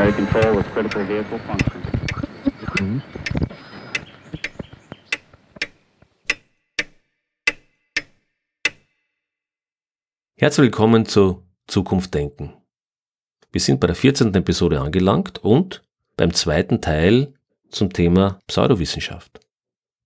primary 0.00 0.12
control 0.12 0.56
with 0.56 0.66
critical 0.72 1.06
vehicle 1.06 1.38
function. 1.40 3.02
Herzlich 10.36 10.64
willkommen 10.64 11.04
zu 11.04 11.42
Zukunft 11.66 12.14
denken. 12.14 12.54
Wir 13.52 13.60
sind 13.60 13.80
bei 13.80 13.86
der 13.88 13.96
14. 13.96 14.34
Episode 14.34 14.80
angelangt 14.80 15.38
und 15.44 15.82
beim 16.16 16.32
zweiten 16.32 16.80
Teil 16.80 17.34
zum 17.68 17.92
Thema 17.92 18.38
Pseudowissenschaft. 18.46 19.40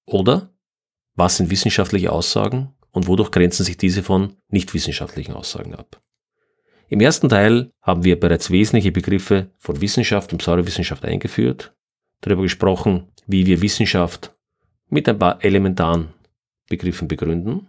Oder 0.06 0.52
was 1.14 1.36
sind 1.36 1.50
wissenschaftliche 1.50 2.10
Aussagen 2.10 2.74
und 2.90 3.06
wodurch 3.06 3.30
grenzen 3.30 3.62
sich 3.62 3.76
diese 3.76 4.02
von 4.02 4.36
nichtwissenschaftlichen 4.48 5.34
Aussagen 5.34 5.74
ab? 5.74 6.00
Im 6.94 7.00
ersten 7.00 7.28
Teil 7.28 7.72
haben 7.82 8.04
wir 8.04 8.20
bereits 8.20 8.52
wesentliche 8.52 8.92
Begriffe 8.92 9.50
von 9.58 9.80
Wissenschaft 9.80 10.30
und 10.30 10.38
Pseudowissenschaft 10.38 11.04
eingeführt, 11.04 11.74
darüber 12.20 12.42
gesprochen, 12.42 13.08
wie 13.26 13.46
wir 13.46 13.62
Wissenschaft 13.62 14.32
mit 14.90 15.08
ein 15.08 15.18
paar 15.18 15.44
elementaren 15.44 16.10
Begriffen 16.68 17.08
begründen. 17.08 17.66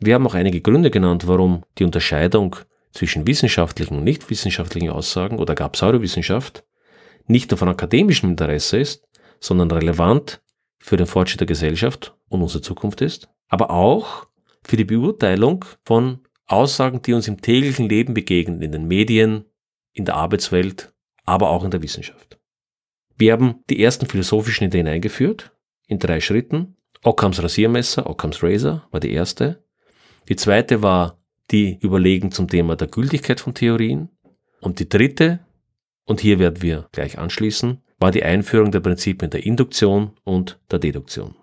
Wir 0.00 0.16
haben 0.16 0.26
auch 0.26 0.34
einige 0.34 0.60
Gründe 0.60 0.90
genannt, 0.90 1.26
warum 1.26 1.64
die 1.78 1.84
Unterscheidung 1.84 2.56
zwischen 2.92 3.26
wissenschaftlichen 3.26 3.96
und 3.96 4.04
nichtwissenschaftlichen 4.04 4.90
Aussagen 4.90 5.38
oder 5.38 5.54
gar 5.54 5.70
Pseudowissenschaft 5.70 6.62
nicht 7.26 7.50
nur 7.50 7.56
von 7.56 7.70
akademischem 7.70 8.32
Interesse 8.32 8.76
ist, 8.76 9.08
sondern 9.40 9.70
relevant 9.70 10.42
für 10.78 10.98
den 10.98 11.06
Fortschritt 11.06 11.40
der 11.40 11.46
Gesellschaft 11.46 12.14
und 12.28 12.42
unsere 12.42 12.60
Zukunft 12.60 13.00
ist, 13.00 13.30
aber 13.48 13.70
auch 13.70 14.26
für 14.62 14.76
die 14.76 14.84
Beurteilung 14.84 15.64
von 15.86 16.20
Aussagen, 16.46 17.02
die 17.02 17.12
uns 17.12 17.28
im 17.28 17.40
täglichen 17.40 17.88
Leben 17.88 18.14
begegnen, 18.14 18.62
in 18.62 18.72
den 18.72 18.86
Medien, 18.86 19.44
in 19.92 20.04
der 20.04 20.16
Arbeitswelt, 20.16 20.94
aber 21.24 21.50
auch 21.50 21.64
in 21.64 21.70
der 21.70 21.82
Wissenschaft. 21.82 22.38
Wir 23.16 23.32
haben 23.32 23.64
die 23.70 23.82
ersten 23.82 24.06
philosophischen 24.06 24.66
Ideen 24.66 24.86
eingeführt, 24.86 25.52
in 25.86 25.98
drei 25.98 26.20
Schritten. 26.20 26.76
Ockhams 27.02 27.42
Rasiermesser, 27.42 28.08
Ockhams 28.08 28.42
Razor 28.42 28.86
war 28.90 29.00
die 29.00 29.12
erste. 29.12 29.64
Die 30.28 30.36
zweite 30.36 30.82
war 30.82 31.18
die 31.50 31.78
Überlegen 31.80 32.32
zum 32.32 32.48
Thema 32.48 32.76
der 32.76 32.88
Gültigkeit 32.88 33.40
von 33.40 33.54
Theorien. 33.54 34.10
Und 34.60 34.80
die 34.80 34.88
dritte, 34.88 35.40
und 36.04 36.20
hier 36.20 36.38
werden 36.38 36.62
wir 36.62 36.88
gleich 36.92 37.18
anschließen, 37.18 37.82
war 37.98 38.10
die 38.10 38.24
Einführung 38.24 38.72
der 38.72 38.80
Prinzipien 38.80 39.30
der 39.30 39.46
Induktion 39.46 40.12
und 40.24 40.58
der 40.70 40.78
Deduktion. 40.78 41.36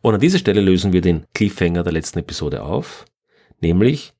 Und 0.00 0.14
an 0.14 0.20
dieser 0.20 0.38
Stelle 0.38 0.60
lösen 0.60 0.92
wir 0.92 1.00
den 1.00 1.26
Cliffhanger 1.34 1.82
der 1.82 1.92
letzten 1.92 2.20
Episode 2.20 2.62
auf, 2.62 3.04
nämlich 3.60 4.14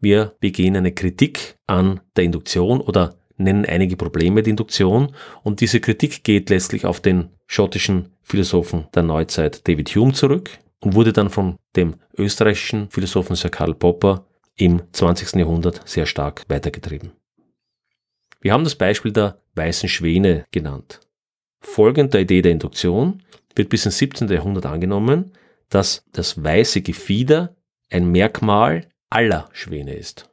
wir 0.00 0.34
begehen 0.40 0.76
eine 0.76 0.92
Kritik 0.92 1.56
an 1.66 2.00
der 2.16 2.24
Induktion 2.24 2.80
oder 2.80 3.16
nennen 3.36 3.64
einige 3.64 3.96
Probleme 3.96 4.42
der 4.42 4.50
Induktion 4.50 5.14
und 5.42 5.60
diese 5.60 5.80
Kritik 5.80 6.24
geht 6.24 6.50
letztlich 6.50 6.86
auf 6.86 7.00
den 7.00 7.30
schottischen 7.46 8.10
Philosophen 8.22 8.86
der 8.94 9.02
Neuzeit 9.02 9.66
David 9.66 9.94
Hume 9.94 10.12
zurück 10.12 10.50
und 10.80 10.94
wurde 10.94 11.12
dann 11.12 11.30
von 11.30 11.58
dem 11.76 11.96
österreichischen 12.16 12.90
Philosophen 12.90 13.36
Sir 13.36 13.50
Karl 13.50 13.74
Popper 13.74 14.26
im 14.56 14.82
20. 14.92 15.34
Jahrhundert 15.34 15.80
sehr 15.88 16.06
stark 16.06 16.44
weitergetrieben. 16.48 17.12
Wir 18.40 18.52
haben 18.52 18.64
das 18.64 18.76
Beispiel 18.76 19.12
der 19.12 19.40
weißen 19.54 19.88
Schwäne 19.88 20.44
genannt. 20.50 21.00
Folgend 21.60 22.12
der 22.12 22.20
Idee 22.20 22.42
der 22.42 22.52
Induktion 22.52 23.22
wird 23.56 23.70
bis 23.70 23.86
ins 23.86 23.98
17. 23.98 24.28
Jahrhundert 24.28 24.66
angenommen, 24.66 25.32
dass 25.70 26.04
das 26.12 26.42
weiße 26.42 26.82
Gefieder 26.82 27.56
ein 27.90 28.10
Merkmal 28.12 28.88
aller 29.14 29.48
Schwäne 29.52 29.94
ist. 29.94 30.28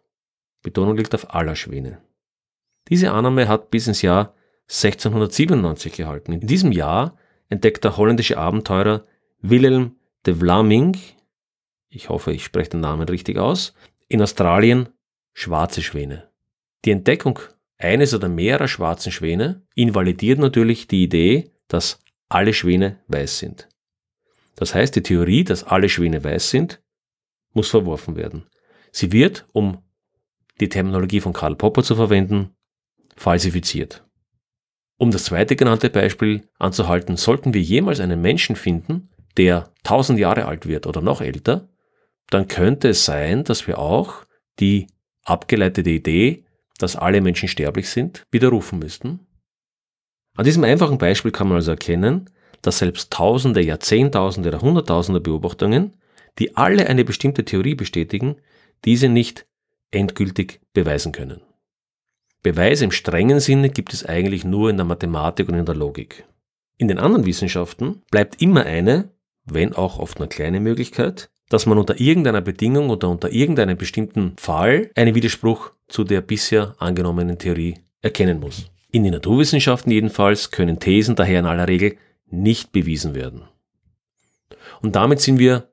Betonung 0.63 0.97
liegt 0.97 1.13
auf 1.13 1.35
aller 1.35 1.55
Schwäne. 1.55 2.01
Diese 2.89 3.11
Annahme 3.11 3.47
hat 3.47 3.69
bis 3.69 3.87
ins 3.87 4.01
Jahr 4.01 4.33
1697 4.63 5.93
gehalten. 5.93 6.33
In 6.33 6.47
diesem 6.47 6.71
Jahr 6.71 7.15
entdeckt 7.47 7.83
der 7.83 7.97
holländische 7.97 8.37
Abenteurer 8.37 9.05
Wilhelm 9.39 9.97
de 10.25 10.33
Vlaming, 10.33 10.97
ich 11.89 12.09
hoffe, 12.09 12.31
ich 12.31 12.43
spreche 12.43 12.71
den 12.71 12.79
Namen 12.79 13.07
richtig 13.07 13.37
aus, 13.37 13.75
in 14.07 14.21
Australien 14.21 14.89
schwarze 15.33 15.83
Schwäne. 15.83 16.29
Die 16.83 16.91
Entdeckung 16.91 17.39
eines 17.77 18.13
oder 18.15 18.29
mehrerer 18.29 18.67
schwarzen 18.67 19.11
Schwäne 19.11 19.61
invalidiert 19.75 20.39
natürlich 20.39 20.87
die 20.87 21.03
Idee, 21.03 21.51
dass 21.67 21.99
alle 22.29 22.53
Schwäne 22.53 22.99
weiß 23.07 23.39
sind. 23.39 23.67
Das 24.55 24.73
heißt, 24.73 24.95
die 24.95 25.03
Theorie, 25.03 25.43
dass 25.43 25.63
alle 25.63 25.89
Schwäne 25.89 26.23
weiß 26.23 26.49
sind, 26.49 26.81
muss 27.53 27.69
verworfen 27.69 28.15
werden. 28.15 28.47
Sie 28.91 29.11
wird, 29.11 29.45
um 29.53 29.79
die 30.59 30.69
Terminologie 30.69 31.21
von 31.21 31.33
Karl 31.33 31.55
Popper 31.55 31.83
zu 31.83 31.95
verwenden, 31.95 32.51
falsifiziert. 33.15 34.05
Um 34.97 35.09
das 35.11 35.25
zweite 35.25 35.55
genannte 35.55 35.89
Beispiel 35.89 36.47
anzuhalten, 36.59 37.17
sollten 37.17 37.53
wir 37.53 37.61
jemals 37.61 37.99
einen 37.99 38.21
Menschen 38.21 38.55
finden, 38.55 39.09
der 39.37 39.71
1000 39.83 40.19
Jahre 40.19 40.45
alt 40.45 40.67
wird 40.67 40.85
oder 40.85 41.01
noch 41.01 41.21
älter, 41.21 41.69
dann 42.29 42.47
könnte 42.47 42.89
es 42.89 43.05
sein, 43.05 43.43
dass 43.43 43.67
wir 43.67 43.79
auch 43.79 44.25
die 44.59 44.87
abgeleitete 45.23 45.89
Idee, 45.89 46.45
dass 46.77 46.95
alle 46.95 47.21
Menschen 47.21 47.47
sterblich 47.47 47.89
sind, 47.89 48.25
widerrufen 48.31 48.79
müssten. 48.79 49.27
An 50.35 50.45
diesem 50.45 50.63
einfachen 50.63 50.97
Beispiel 50.97 51.31
kann 51.31 51.47
man 51.47 51.57
also 51.57 51.71
erkennen, 51.71 52.29
dass 52.61 52.79
selbst 52.79 53.11
Tausende, 53.11 53.61
Jahrzehntausende 53.61 54.49
oder 54.49 54.61
Hunderttausende 54.61 55.19
Beobachtungen, 55.19 55.97
die 56.39 56.55
alle 56.55 56.87
eine 56.87 57.03
bestimmte 57.03 57.43
Theorie 57.43 57.75
bestätigen, 57.75 58.37
diese 58.85 59.09
nicht 59.09 59.45
endgültig 59.91 60.61
beweisen 60.73 61.11
können. 61.11 61.41
Beweise 62.43 62.85
im 62.85 62.91
strengen 62.91 63.39
Sinne 63.39 63.69
gibt 63.69 63.93
es 63.93 64.05
eigentlich 64.05 64.43
nur 64.43 64.69
in 64.69 64.77
der 64.77 64.85
Mathematik 64.85 65.47
und 65.47 65.55
in 65.55 65.65
der 65.65 65.75
Logik. 65.75 66.25
In 66.77 66.87
den 66.87 66.97
anderen 66.97 67.25
Wissenschaften 67.25 68.01
bleibt 68.09 68.41
immer 68.41 68.65
eine, 68.65 69.11
wenn 69.45 69.73
auch 69.73 69.99
oft 69.99 70.17
nur 70.17 70.27
kleine 70.27 70.59
Möglichkeit, 70.59 71.29
dass 71.49 71.65
man 71.65 71.77
unter 71.77 71.99
irgendeiner 71.99 72.41
Bedingung 72.41 72.89
oder 72.89 73.09
unter 73.09 73.31
irgendeinem 73.31 73.77
bestimmten 73.77 74.33
Fall 74.37 74.89
einen 74.95 75.13
Widerspruch 75.13 75.71
zu 75.87 76.03
der 76.03 76.21
bisher 76.21 76.75
angenommenen 76.79 77.37
Theorie 77.37 77.79
erkennen 78.01 78.39
muss. 78.39 78.71
In 78.91 79.03
den 79.03 79.13
Naturwissenschaften 79.13 79.91
jedenfalls 79.91 80.49
können 80.49 80.79
Thesen 80.79 81.15
daher 81.15 81.39
in 81.39 81.45
aller 81.45 81.67
Regel 81.67 81.97
nicht 82.25 82.71
bewiesen 82.71 83.13
werden. 83.13 83.43
Und 84.81 84.95
damit 84.95 85.19
sind 85.19 85.37
wir 85.39 85.69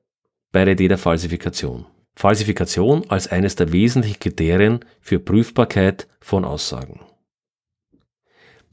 bei 0.51 0.65
der 0.65 0.73
Idee 0.73 0.89
der 0.89 0.97
Falsifikation. 0.97 1.85
Falsifikation 2.19 3.09
als 3.09 3.27
eines 3.27 3.55
der 3.55 3.71
wesentlichen 3.71 4.19
Kriterien 4.19 4.83
für 4.99 5.19
Prüfbarkeit 5.19 6.09
von 6.19 6.43
Aussagen. 6.43 6.99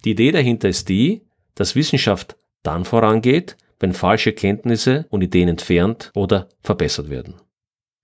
Die 0.04 0.10
Idee 0.10 0.32
dahinter 0.32 0.68
ist 0.68 0.88
die, 0.88 1.22
dass 1.54 1.76
Wissenschaft 1.76 2.36
dann 2.64 2.84
vorangeht, 2.84 3.56
wenn 3.78 3.92
falsche 3.92 4.32
Kenntnisse 4.32 5.06
und 5.10 5.22
Ideen 5.22 5.48
entfernt 5.48 6.10
oder 6.16 6.48
verbessert 6.60 7.08
werden. 7.08 7.34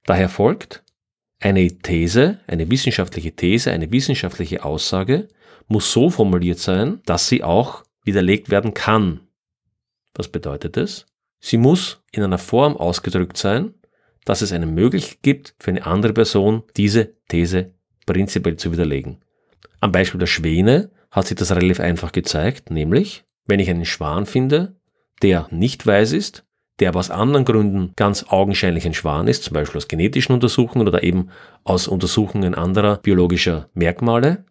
Daher 0.06 0.28
folgt, 0.28 0.84
eine 1.40 1.66
These, 1.76 2.38
eine 2.46 2.70
wissenschaftliche 2.70 3.32
These, 3.32 3.72
eine 3.72 3.90
wissenschaftliche 3.90 4.64
Aussage 4.64 5.26
muss 5.66 5.90
so 5.90 6.08
formuliert 6.08 6.60
sein, 6.60 7.00
dass 7.04 7.26
sie 7.26 7.42
auch 7.42 7.82
widerlegt 8.04 8.48
werden 8.50 8.74
kann. 8.74 9.26
Was 10.14 10.28
bedeutet 10.28 10.76
es? 10.76 11.06
Sie 11.40 11.56
muss 11.56 12.00
in 12.12 12.22
einer 12.22 12.38
Form 12.38 12.76
ausgedrückt 12.76 13.36
sein, 13.36 13.74
dass 14.24 14.42
es 14.42 14.52
eine 14.52 14.66
Möglichkeit 14.66 15.22
gibt, 15.22 15.54
für 15.58 15.70
eine 15.70 15.86
andere 15.86 16.12
Person 16.12 16.62
diese 16.76 17.14
These 17.28 17.72
prinzipiell 18.06 18.56
zu 18.56 18.72
widerlegen. 18.72 19.18
Am 19.80 19.92
Beispiel 19.92 20.20
der 20.20 20.26
Schwäne 20.26 20.90
hat 21.10 21.26
sich 21.26 21.36
das 21.36 21.50
relativ 21.50 21.80
einfach 21.80 22.12
gezeigt, 22.12 22.70
nämlich, 22.70 23.24
wenn 23.46 23.60
ich 23.60 23.68
einen 23.68 23.84
Schwan 23.84 24.26
finde, 24.26 24.76
der 25.22 25.48
nicht 25.50 25.86
weiß 25.86 26.12
ist, 26.12 26.44
der 26.78 26.88
aber 26.88 27.00
aus 27.00 27.10
anderen 27.10 27.44
Gründen 27.44 27.92
ganz 27.96 28.24
augenscheinlich 28.28 28.86
ein 28.86 28.94
Schwan 28.94 29.28
ist, 29.28 29.44
zum 29.44 29.54
Beispiel 29.54 29.78
aus 29.78 29.88
genetischen 29.88 30.34
Untersuchungen 30.34 30.88
oder 30.88 31.02
eben 31.02 31.28
aus 31.64 31.86
Untersuchungen 31.86 32.54
anderer 32.54 32.96
biologischer 32.96 33.68
Merkmale, 33.74 34.46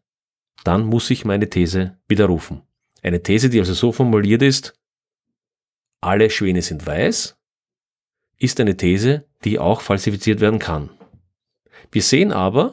dann 0.64 0.86
muss 0.86 1.10
ich 1.10 1.26
meine 1.26 1.50
These 1.50 1.98
widerrufen. 2.08 2.62
Eine 3.02 3.24
These, 3.24 3.50
die 3.50 3.60
also 3.60 3.74
so 3.74 3.92
formuliert 3.92 4.44
ist, 4.44 4.74
alle 6.02 6.30
Schwäne 6.30 6.62
sind 6.62 6.86
weiß, 6.86 7.38
ist 8.42 8.60
eine 8.60 8.78
These, 8.78 9.26
die 9.44 9.60
auch 9.60 9.82
falsifiziert 9.82 10.40
werden 10.40 10.60
kann. 10.60 10.90
Wir 11.92 12.02
sehen 12.02 12.32
aber, 12.32 12.72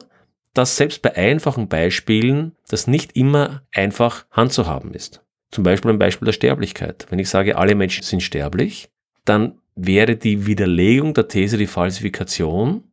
dass 0.53 0.77
selbst 0.77 1.01
bei 1.01 1.15
einfachen 1.15 1.67
Beispielen 1.67 2.55
das 2.67 2.87
nicht 2.87 3.15
immer 3.15 3.63
einfach 3.71 4.25
handzuhaben 4.31 4.93
ist. 4.93 5.23
Zum 5.51 5.63
Beispiel 5.63 5.91
ein 5.91 5.99
Beispiel 5.99 6.25
der 6.25 6.33
Sterblichkeit. 6.33 7.07
Wenn 7.09 7.19
ich 7.19 7.29
sage, 7.29 7.57
alle 7.57 7.75
Menschen 7.75 8.03
sind 8.03 8.21
sterblich, 8.21 8.89
dann 9.25 9.59
wäre 9.75 10.15
die 10.15 10.45
Widerlegung 10.45 11.13
der 11.13 11.27
These, 11.27 11.57
die 11.57 11.67
Falsifikation, 11.67 12.83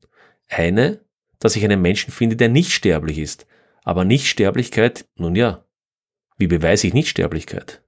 eine, 0.49 1.01
dass 1.39 1.57
ich 1.57 1.65
einen 1.65 1.83
Menschen 1.83 2.13
finde, 2.13 2.37
der 2.37 2.49
nicht 2.49 2.73
sterblich 2.73 3.19
ist. 3.19 3.47
Aber 3.85 4.05
Nichtsterblichkeit, 4.05 5.07
nun 5.17 5.35
ja, 5.35 5.65
wie 6.39 6.47
beweise 6.47 6.87
ich 6.87 6.95
Nichtsterblichkeit? 6.95 7.83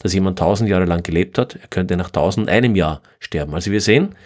Dass 0.00 0.14
jemand 0.14 0.38
tausend 0.38 0.68
Jahre 0.68 0.86
lang 0.86 1.02
gelebt 1.02 1.38
hat, 1.38 1.56
er 1.56 1.68
könnte 1.68 1.96
nach 1.96 2.10
tausend 2.10 2.48
einem 2.48 2.74
Jahr 2.74 3.02
sterben. 3.20 3.54
Also 3.54 3.70
wir 3.70 3.80
sehen, 3.80 4.16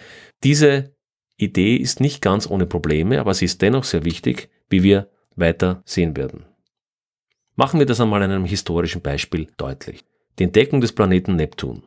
diese 0.43 0.95
Idee 1.37 1.75
ist 1.75 1.99
nicht 1.99 2.21
ganz 2.21 2.49
ohne 2.49 2.65
Probleme, 2.65 3.19
aber 3.19 3.33
sie 3.33 3.45
ist 3.45 3.61
dennoch 3.61 3.83
sehr 3.83 4.05
wichtig, 4.05 4.49
wie 4.69 4.83
wir 4.83 5.09
weiter 5.35 5.83
sehen 5.85 6.15
werden. 6.15 6.45
Machen 7.55 7.79
wir 7.79 7.85
das 7.85 7.99
einmal 7.99 8.23
an 8.23 8.31
einem 8.31 8.45
historischen 8.45 9.01
Beispiel 9.01 9.47
deutlich. 9.57 10.05
Die 10.39 10.43
Entdeckung 10.43 10.81
des 10.81 10.93
Planeten 10.93 11.35
Neptun. 11.35 11.83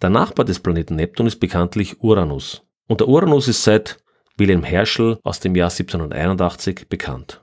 Der 0.00 0.10
Nachbar 0.10 0.44
des 0.44 0.60
Planeten 0.60 0.96
Neptun 0.96 1.26
ist 1.26 1.40
bekanntlich 1.40 2.02
Uranus. 2.02 2.62
Und 2.86 3.00
der 3.00 3.08
Uranus 3.08 3.48
ist 3.48 3.64
seit 3.64 3.98
Wilhelm 4.36 4.62
Herschel 4.62 5.18
aus 5.22 5.40
dem 5.40 5.54
Jahr 5.54 5.70
1781 5.70 6.88
bekannt. 6.88 7.42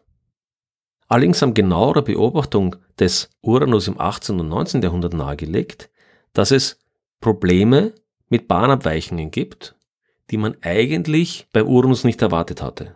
Allerdings 1.08 1.42
haben 1.42 1.54
genauere 1.54 2.02
Beobachtung 2.02 2.76
des 3.00 3.30
Uranus 3.42 3.88
im 3.88 4.00
18. 4.00 4.40
und 4.40 4.50
19. 4.50 4.82
Jahrhundert 4.82 5.14
nahegelegt, 5.14 5.90
dass 6.34 6.52
es 6.52 6.80
Probleme 7.22 7.94
mit 8.30 8.48
Bahnabweichungen 8.48 9.32
gibt, 9.32 9.76
die 10.30 10.38
man 10.38 10.58
eigentlich 10.62 11.48
beim 11.54 11.68
Uranus 11.68 12.04
nicht 12.04 12.22
erwartet 12.22 12.62
hatte. 12.62 12.96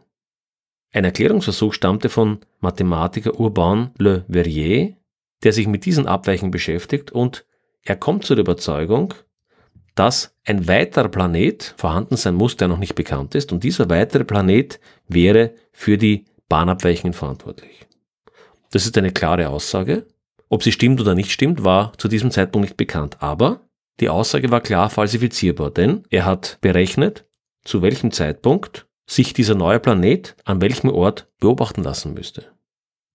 Ein 0.92 1.06
Erklärungsversuch 1.06 1.74
stammte 1.74 2.10
von 2.10 2.40
Mathematiker 2.60 3.40
Urbain 3.40 3.92
Le 3.98 4.26
Verrier, 4.30 4.98
der 5.44 5.54
sich 5.54 5.68
mit 5.68 5.86
diesen 5.86 6.06
Abweichungen 6.06 6.52
beschäftigt 6.52 7.12
und 7.12 7.46
er 7.84 7.96
kommt 7.96 8.26
zur 8.26 8.38
Überzeugung, 8.38 9.14
dass 9.96 10.36
ein 10.46 10.68
weiterer 10.68 11.10
Planet 11.10 11.74
vorhanden 11.78 12.18
sein 12.18 12.36
muss, 12.36 12.58
der 12.58 12.68
noch 12.68 12.78
nicht 12.78 12.96
bekannt 12.96 13.36
ist 13.36 13.54
und 13.54 13.64
dieser 13.64 13.90
weitere 13.90 14.26
Planet 14.26 14.80
wäre 15.08 15.54
für 15.72 15.98
die 15.98 16.26
Bahnabweichungen 16.50 17.14
verantwortlich. 17.14 17.88
Das 18.72 18.86
ist 18.86 18.98
eine 18.98 19.12
klare 19.12 19.50
Aussage. 19.50 20.08
Ob 20.50 20.64
sie 20.64 20.72
stimmt 20.72 21.00
oder 21.00 21.16
nicht 21.16 21.32
stimmt, 21.32 21.64
war 21.64 21.94
zu 21.98 22.08
diesem 22.08 22.32
Zeitpunkt 22.32 22.68
nicht 22.68 22.78
bekannt. 22.78 23.18
Aber 23.22 23.62
die 24.00 24.10
Aussage 24.10 24.50
war 24.50 24.62
klar 24.62 24.90
falsifizierbar, 24.90 25.72
denn 25.72 26.04
er 26.10 26.26
hat 26.26 26.58
berechnet, 26.62 27.26
zu 27.64 27.82
welchem 27.82 28.12
Zeitpunkt 28.12 28.88
sich 29.06 29.34
dieser 29.34 29.56
neue 29.56 29.80
Planet 29.80 30.36
an 30.46 30.62
welchem 30.62 30.90
Ort 30.90 31.30
beobachten 31.40 31.84
lassen 31.84 32.14
müsste. 32.14 32.46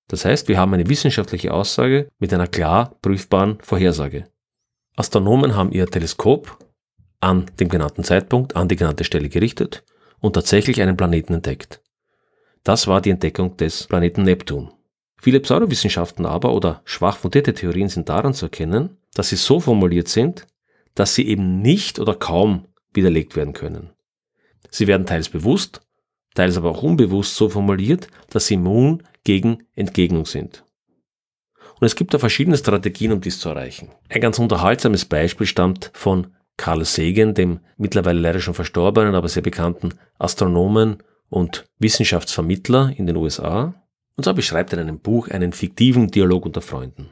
Das 0.08 0.24
heißt, 0.24 0.48
wir 0.48 0.58
haben 0.58 0.72
eine 0.74 0.88
wissenschaftliche 0.88 1.52
Aussage 1.52 2.08
mit 2.18 2.32
einer 2.32 2.46
klar 2.46 2.96
prüfbaren 3.02 3.58
Vorhersage. 3.60 4.28
Astronomen 4.94 5.56
haben 5.56 5.72
ihr 5.72 5.86
Teleskop 5.86 6.58
an 7.20 7.46
dem 7.58 7.68
genannten 7.68 8.04
Zeitpunkt 8.04 8.56
an 8.56 8.68
die 8.68 8.76
genannte 8.76 9.04
Stelle 9.04 9.28
gerichtet 9.28 9.84
und 10.20 10.34
tatsächlich 10.34 10.80
einen 10.80 10.96
Planeten 10.96 11.34
entdeckt. 11.34 11.80
Das 12.62 12.86
war 12.86 13.00
die 13.00 13.10
Entdeckung 13.10 13.56
des 13.56 13.86
Planeten 13.86 14.22
Neptun. 14.22 14.70
Viele 15.20 15.40
Pseudowissenschaften 15.40 16.26
aber 16.26 16.52
oder 16.52 16.82
schwach 16.84 17.16
fundierte 17.16 17.54
Theorien 17.54 17.88
sind 17.88 18.08
daran 18.08 18.34
zu 18.34 18.46
erkennen, 18.46 18.98
dass 19.14 19.30
sie 19.30 19.36
so 19.36 19.60
formuliert 19.60 20.08
sind, 20.08 20.46
dass 20.94 21.14
sie 21.14 21.26
eben 21.26 21.60
nicht 21.62 21.98
oder 21.98 22.14
kaum 22.14 22.66
widerlegt 22.92 23.36
werden 23.36 23.54
können. 23.54 23.90
Sie 24.70 24.86
werden 24.86 25.06
teils 25.06 25.28
bewusst, 25.28 25.80
teils 26.34 26.56
aber 26.56 26.70
auch 26.70 26.82
unbewusst 26.82 27.36
so 27.36 27.48
formuliert, 27.48 28.08
dass 28.30 28.46
sie 28.46 28.54
immun 28.54 29.02
gegen 29.24 29.64
Entgegnung 29.74 30.26
sind. 30.26 30.64
Und 31.78 31.86
es 31.86 31.96
gibt 31.96 32.14
da 32.14 32.18
verschiedene 32.18 32.56
Strategien, 32.56 33.12
um 33.12 33.20
dies 33.20 33.38
zu 33.38 33.50
erreichen. 33.50 33.90
Ein 34.08 34.20
ganz 34.20 34.38
unterhaltsames 34.38 35.04
Beispiel 35.04 35.46
stammt 35.46 35.90
von 35.94 36.28
Carl 36.56 36.84
Sagan, 36.84 37.34
dem 37.34 37.60
mittlerweile 37.76 38.18
leider 38.18 38.40
schon 38.40 38.54
verstorbenen, 38.54 39.14
aber 39.14 39.28
sehr 39.28 39.42
bekannten 39.42 39.90
Astronomen 40.18 41.02
und 41.28 41.66
Wissenschaftsvermittler 41.78 42.92
in 42.96 43.06
den 43.06 43.16
USA. 43.16 43.74
Und 44.16 44.24
zwar 44.24 44.34
beschreibt 44.34 44.72
er 44.72 44.78
in 44.78 44.88
einem 44.88 44.98
Buch 44.98 45.28
einen 45.28 45.52
fiktiven 45.52 46.08
Dialog 46.08 46.46
unter 46.46 46.62
Freunden. 46.62 47.10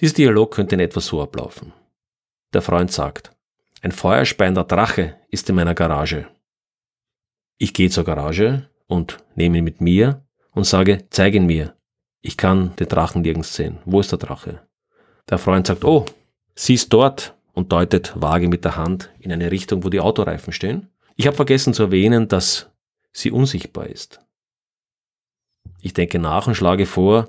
Dieser 0.00 0.14
Dialog 0.14 0.52
könnte 0.52 0.74
in 0.74 0.80
etwa 0.80 1.00
so 1.00 1.22
ablaufen. 1.22 1.72
Der 2.52 2.62
Freund 2.62 2.90
sagt, 2.92 3.30
ein 3.80 3.92
feuerspeiender 3.92 4.64
Drache 4.64 5.16
ist 5.28 5.48
in 5.48 5.56
meiner 5.56 5.74
Garage. 5.74 6.26
Ich 7.58 7.72
gehe 7.74 7.90
zur 7.90 8.04
Garage 8.04 8.68
und 8.86 9.18
nehme 9.36 9.58
ihn 9.58 9.64
mit 9.64 9.80
mir 9.80 10.24
und 10.50 10.64
sage, 10.64 11.06
zeig 11.10 11.34
ihn 11.34 11.46
mir. 11.46 11.76
Ich 12.20 12.36
kann 12.36 12.74
den 12.76 12.88
Drachen 12.88 13.22
nirgends 13.22 13.54
sehen. 13.54 13.78
Wo 13.84 14.00
ist 14.00 14.12
der 14.12 14.18
Drache? 14.18 14.66
Der 15.28 15.38
Freund 15.38 15.66
sagt, 15.66 15.84
oh, 15.84 16.06
siehst 16.54 16.92
dort 16.92 17.34
und 17.52 17.72
deutet 17.72 18.12
vage 18.16 18.48
mit 18.48 18.64
der 18.64 18.76
Hand 18.76 19.10
in 19.18 19.32
eine 19.32 19.50
Richtung, 19.50 19.84
wo 19.84 19.88
die 19.88 20.00
Autoreifen 20.00 20.52
stehen. 20.52 20.88
Ich 21.16 21.26
habe 21.26 21.36
vergessen 21.36 21.74
zu 21.74 21.84
erwähnen, 21.84 22.28
dass 22.28 22.70
sie 23.12 23.30
unsichtbar 23.30 23.86
ist. 23.86 24.20
Ich 25.80 25.94
denke 25.94 26.18
nach 26.18 26.46
und 26.46 26.54
schlage 26.54 26.86
vor, 26.86 27.28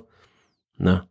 na, 0.76 1.06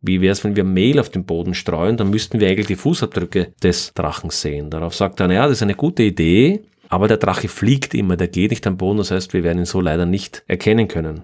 wie 0.00 0.20
wäre 0.20 0.32
es, 0.32 0.42
wenn 0.44 0.56
wir 0.56 0.64
Mehl 0.64 0.98
auf 0.98 1.10
den 1.10 1.24
Boden 1.24 1.54
streuen, 1.54 1.96
dann 1.96 2.10
müssten 2.10 2.40
wir 2.40 2.48
eigentlich 2.48 2.66
die 2.66 2.76
Fußabdrücke 2.76 3.52
des 3.62 3.94
Drachen 3.94 4.30
sehen. 4.30 4.68
Darauf 4.68 4.94
sagt 4.94 5.20
er, 5.20 5.28
naja, 5.28 5.44
das 5.44 5.58
ist 5.58 5.62
eine 5.62 5.76
gute 5.76 6.02
Idee, 6.02 6.64
aber 6.88 7.08
der 7.08 7.16
Drache 7.16 7.48
fliegt 7.48 7.94
immer, 7.94 8.16
der 8.16 8.28
geht 8.28 8.50
nicht 8.50 8.66
am 8.66 8.76
Boden, 8.76 8.98
das 8.98 9.12
heißt, 9.12 9.32
wir 9.32 9.44
werden 9.44 9.58
ihn 9.60 9.64
so 9.64 9.80
leider 9.80 10.04
nicht 10.04 10.44
erkennen 10.48 10.88
können. 10.88 11.22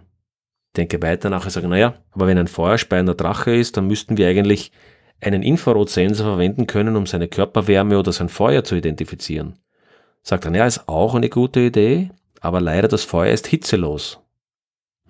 Ich 0.68 0.74
denke 0.76 1.02
weiter 1.02 1.28
nach 1.28 1.44
und 1.44 1.50
sage, 1.50 1.68
naja, 1.68 1.94
aber 2.12 2.28
wenn 2.28 2.38
ein 2.38 2.46
feuerspeiender 2.46 3.14
Drache 3.14 3.54
ist, 3.54 3.76
dann 3.76 3.88
müssten 3.88 4.16
wir 4.16 4.28
eigentlich 4.28 4.70
einen 5.20 5.42
Infrarotsensor 5.42 6.24
verwenden 6.24 6.66
können, 6.66 6.94
um 6.94 7.06
seine 7.06 7.26
Körperwärme 7.26 7.98
oder 7.98 8.12
sein 8.12 8.28
Feuer 8.28 8.62
zu 8.62 8.76
identifizieren. 8.76 9.58
Sagt 10.22 10.44
er, 10.44 10.54
ja, 10.54 10.66
ist 10.66 10.88
auch 10.88 11.14
eine 11.14 11.28
gute 11.28 11.60
Idee, 11.60 12.10
aber 12.40 12.60
leider 12.60 12.86
das 12.86 13.02
Feuer 13.02 13.32
ist 13.32 13.48
hitzelos. 13.48 14.20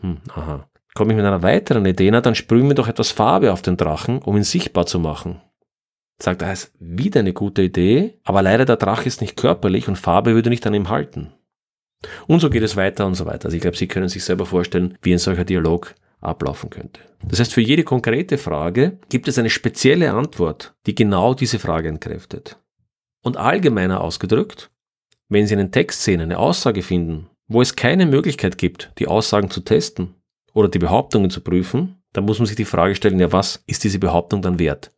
Hm, 0.00 0.18
aha. 0.34 0.68
Komme 0.94 1.12
ich 1.12 1.16
mit 1.16 1.26
einer 1.26 1.42
weiteren 1.42 1.86
Idee, 1.86 2.10
na, 2.10 2.20
dann 2.20 2.34
sprühen 2.34 2.68
wir 2.68 2.74
doch 2.74 2.88
etwas 2.88 3.10
Farbe 3.10 3.52
auf 3.52 3.62
den 3.62 3.76
Drachen, 3.76 4.18
um 4.18 4.36
ihn 4.36 4.44
sichtbar 4.44 4.86
zu 4.86 4.98
machen 4.98 5.40
sagt, 6.22 6.42
er 6.42 6.52
ist 6.52 6.72
wieder 6.78 7.20
eine 7.20 7.32
gute 7.32 7.62
Idee, 7.62 8.18
aber 8.24 8.42
leider 8.42 8.64
der 8.64 8.76
Drache 8.76 9.06
ist 9.06 9.20
nicht 9.20 9.36
körperlich 9.36 9.88
und 9.88 9.96
Farbe 9.96 10.34
würde 10.34 10.50
nicht 10.50 10.66
an 10.66 10.74
ihm 10.74 10.88
halten. 10.88 11.32
Und 12.26 12.40
so 12.40 12.50
geht 12.50 12.62
es 12.62 12.76
weiter 12.76 13.06
und 13.06 13.14
so 13.14 13.26
weiter. 13.26 13.46
Also 13.46 13.56
ich 13.56 13.60
glaube, 13.60 13.76
Sie 13.76 13.88
können 13.88 14.08
sich 14.08 14.24
selber 14.24 14.46
vorstellen, 14.46 14.96
wie 15.02 15.12
ein 15.12 15.18
solcher 15.18 15.44
Dialog 15.44 15.94
ablaufen 16.20 16.70
könnte. 16.70 17.00
Das 17.24 17.40
heißt, 17.40 17.52
für 17.52 17.60
jede 17.60 17.84
konkrete 17.84 18.38
Frage 18.38 18.98
gibt 19.08 19.28
es 19.28 19.38
eine 19.38 19.50
spezielle 19.50 20.12
Antwort, 20.12 20.74
die 20.86 20.94
genau 20.94 21.34
diese 21.34 21.58
Frage 21.58 21.88
entkräftet. 21.88 22.60
Und 23.22 23.36
allgemeiner 23.36 24.00
ausgedrückt, 24.00 24.70
wenn 25.28 25.46
Sie 25.46 25.54
einen 25.54 25.72
Text 25.72 26.02
sehen, 26.02 26.20
eine 26.20 26.38
Aussage 26.38 26.82
finden, 26.82 27.28
wo 27.48 27.62
es 27.62 27.74
keine 27.76 28.06
Möglichkeit 28.06 28.58
gibt, 28.58 28.92
die 28.98 29.08
Aussagen 29.08 29.50
zu 29.50 29.60
testen 29.60 30.14
oder 30.52 30.68
die 30.68 30.78
Behauptungen 30.78 31.30
zu 31.30 31.40
prüfen, 31.40 32.02
dann 32.12 32.24
muss 32.24 32.38
man 32.38 32.46
sich 32.46 32.56
die 32.56 32.64
Frage 32.64 32.94
stellen, 32.94 33.18
ja, 33.18 33.32
was 33.32 33.62
ist 33.66 33.84
diese 33.84 33.98
Behauptung 33.98 34.42
dann 34.42 34.58
wert? 34.58 34.92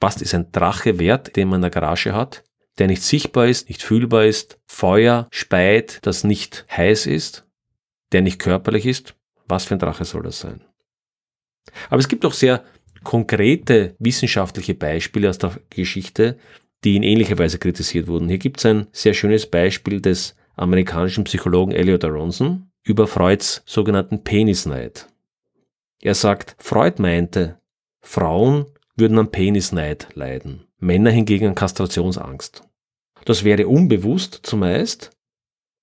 Was 0.00 0.20
ist 0.20 0.34
ein 0.34 0.50
Drache 0.52 0.98
wert, 0.98 1.36
den 1.36 1.48
man 1.48 1.56
in 1.56 1.62
der 1.62 1.70
Garage 1.70 2.14
hat, 2.14 2.44
der 2.78 2.88
nicht 2.88 3.02
sichtbar 3.02 3.46
ist, 3.46 3.68
nicht 3.68 3.82
fühlbar 3.82 4.24
ist, 4.24 4.58
Feuer 4.66 5.28
speit, 5.30 6.00
das 6.02 6.24
nicht 6.24 6.66
heiß 6.70 7.06
ist, 7.06 7.46
der 8.12 8.22
nicht 8.22 8.38
körperlich 8.38 8.86
ist? 8.86 9.14
Was 9.46 9.64
für 9.64 9.74
ein 9.74 9.80
Drache 9.80 10.04
soll 10.04 10.22
das 10.22 10.40
sein? 10.40 10.64
Aber 11.88 11.98
es 11.98 12.08
gibt 12.08 12.24
auch 12.24 12.32
sehr 12.32 12.64
konkrete 13.02 13.94
wissenschaftliche 13.98 14.74
Beispiele 14.74 15.28
aus 15.28 15.38
der 15.38 15.58
Geschichte, 15.70 16.38
die 16.84 16.96
in 16.96 17.02
ähnlicher 17.02 17.38
Weise 17.38 17.58
kritisiert 17.58 18.08
wurden. 18.08 18.28
Hier 18.28 18.38
gibt 18.38 18.58
es 18.58 18.66
ein 18.66 18.86
sehr 18.92 19.14
schönes 19.14 19.46
Beispiel 19.46 20.00
des 20.00 20.36
amerikanischen 20.56 21.24
Psychologen 21.24 21.72
Elliot 21.72 22.04
Aronson 22.04 22.70
über 22.82 23.06
Freuds 23.06 23.62
sogenannten 23.66 24.22
Penisneid. 24.24 25.08
Er 26.00 26.14
sagt, 26.14 26.56
Freud 26.58 27.00
meinte, 27.00 27.58
Frauen 28.00 28.66
würden 28.96 29.18
an 29.18 29.30
Penisneid 29.30 30.08
leiden, 30.14 30.66
Männer 30.78 31.10
hingegen 31.10 31.48
an 31.48 31.54
Kastrationsangst. 31.54 32.62
Das 33.24 33.42
wäre 33.42 33.66
unbewusst 33.66 34.40
zumeist, 34.42 35.10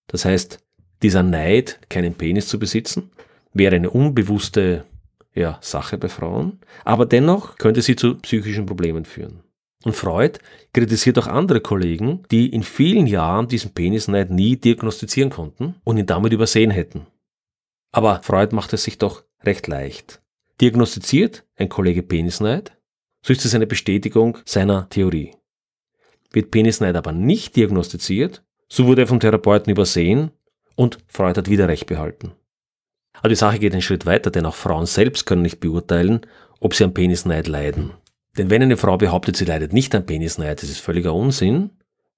das 0.07 0.25
heißt, 0.25 0.59
dieser 1.01 1.23
Neid, 1.23 1.79
keinen 1.89 2.13
Penis 2.13 2.47
zu 2.47 2.59
besitzen, 2.59 3.11
wäre 3.53 3.75
eine 3.75 3.89
unbewusste 3.89 4.85
ja, 5.33 5.57
Sache 5.61 5.97
bei 5.97 6.09
Frauen, 6.09 6.59
aber 6.83 7.05
dennoch 7.05 7.57
könnte 7.57 7.81
sie 7.81 7.95
zu 7.95 8.15
psychischen 8.15 8.65
Problemen 8.65 9.05
führen. 9.05 9.43
Und 9.83 9.95
Freud 9.95 10.39
kritisiert 10.73 11.17
auch 11.17 11.27
andere 11.27 11.59
Kollegen, 11.59 12.23
die 12.29 12.53
in 12.53 12.63
vielen 12.63 13.07
Jahren 13.07 13.47
diesen 13.47 13.73
Penisneid 13.73 14.29
nie 14.29 14.55
diagnostizieren 14.57 15.31
konnten 15.31 15.75
und 15.83 15.97
ihn 15.97 16.05
damit 16.05 16.33
übersehen 16.33 16.71
hätten. 16.71 17.07
Aber 17.91 18.21
Freud 18.23 18.55
macht 18.55 18.73
es 18.73 18.83
sich 18.83 18.97
doch 18.97 19.23
recht 19.43 19.67
leicht. 19.67 20.21
Diagnostiziert 20.61 21.45
ein 21.55 21.69
Kollege 21.69 22.03
Penisneid, 22.03 22.77
so 23.23 23.33
ist 23.33 23.45
es 23.45 23.55
eine 23.55 23.67
Bestätigung 23.67 24.37
seiner 24.45 24.87
Theorie. 24.89 25.35
Wird 26.31 26.51
Penisneid 26.51 26.95
aber 26.95 27.11
nicht 27.11 27.55
diagnostiziert, 27.55 28.43
so 28.69 28.85
wurde 28.85 29.01
er 29.01 29.07
vom 29.07 29.19
Therapeuten 29.19 29.71
übersehen 29.71 30.31
und 30.75 30.99
Freud 31.07 31.37
hat 31.37 31.49
wieder 31.49 31.67
Recht 31.67 31.87
behalten. 31.87 32.33
Aber 33.13 33.29
die 33.29 33.35
Sache 33.35 33.59
geht 33.59 33.73
einen 33.73 33.81
Schritt 33.81 34.05
weiter, 34.05 34.31
denn 34.31 34.45
auch 34.45 34.55
Frauen 34.55 34.85
selbst 34.85 35.25
können 35.25 35.41
nicht 35.41 35.59
beurteilen, 35.59 36.21
ob 36.59 36.73
sie 36.73 36.83
an 36.83 36.93
Penisneid 36.93 37.47
leiden. 37.47 37.93
Denn 38.37 38.49
wenn 38.49 38.61
eine 38.61 38.77
Frau 38.77 38.97
behauptet, 38.97 39.35
sie 39.35 39.45
leidet 39.45 39.73
nicht 39.73 39.93
an 39.93 40.05
Penisneid, 40.05 40.61
das 40.61 40.69
ist 40.69 40.79
völliger 40.79 41.13
Unsinn, 41.13 41.71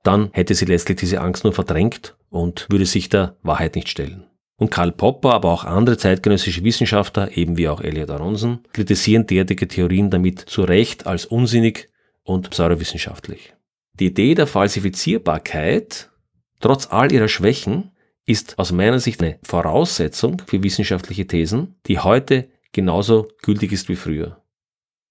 dann 0.03 0.29
hätte 0.34 0.53
sie 0.53 0.65
letztlich 0.65 0.98
diese 0.98 1.22
Angst 1.22 1.43
nur 1.43 1.53
verdrängt 1.53 2.15
und 2.29 2.67
würde 2.70 2.86
sich 2.86 3.10
der 3.10 3.38
Wahrheit 3.41 3.75
nicht 3.75 3.89
stellen. 3.89 4.25
Und 4.58 4.70
Karl 4.70 4.91
Popper, 4.91 5.34
aber 5.34 5.51
auch 5.51 5.63
andere 5.63 5.98
zeitgenössische 5.98 6.63
Wissenschaftler, 6.63 7.36
eben 7.36 7.58
wie 7.58 7.67
auch 7.67 7.82
Elliot 7.82 8.12
Aronson, 8.12 8.60
kritisieren 8.74 9.25
derartige 9.25 9.67
Theorien 9.67 10.10
damit 10.10 10.39
zu 10.39 10.63
Recht 10.63 11.08
als 11.08 11.25
unsinnig 11.25 11.89
und 12.24 12.51
pseudowissenschaftlich. 12.51 13.53
Die 14.00 14.08
Idee 14.08 14.36
der 14.36 14.48
Falsifizierbarkeit, 14.48 16.12
trotz 16.60 16.88
all 16.91 17.12
ihrer 17.12 17.27
Schwächen, 17.27 17.91
ist 18.25 18.58
aus 18.60 18.72
meiner 18.72 19.00
Sicht 19.00 19.22
eine 19.22 19.39
Voraussetzung 19.43 20.41
für 20.46 20.63
wissenschaftliche 20.63 21.27
Thesen, 21.27 21.75
die 21.88 22.00
heute 22.00 22.48
genauso 22.72 23.27
gültig 23.41 23.72
ist 23.72 23.89
wie 23.89 23.96
früher. 23.96 24.42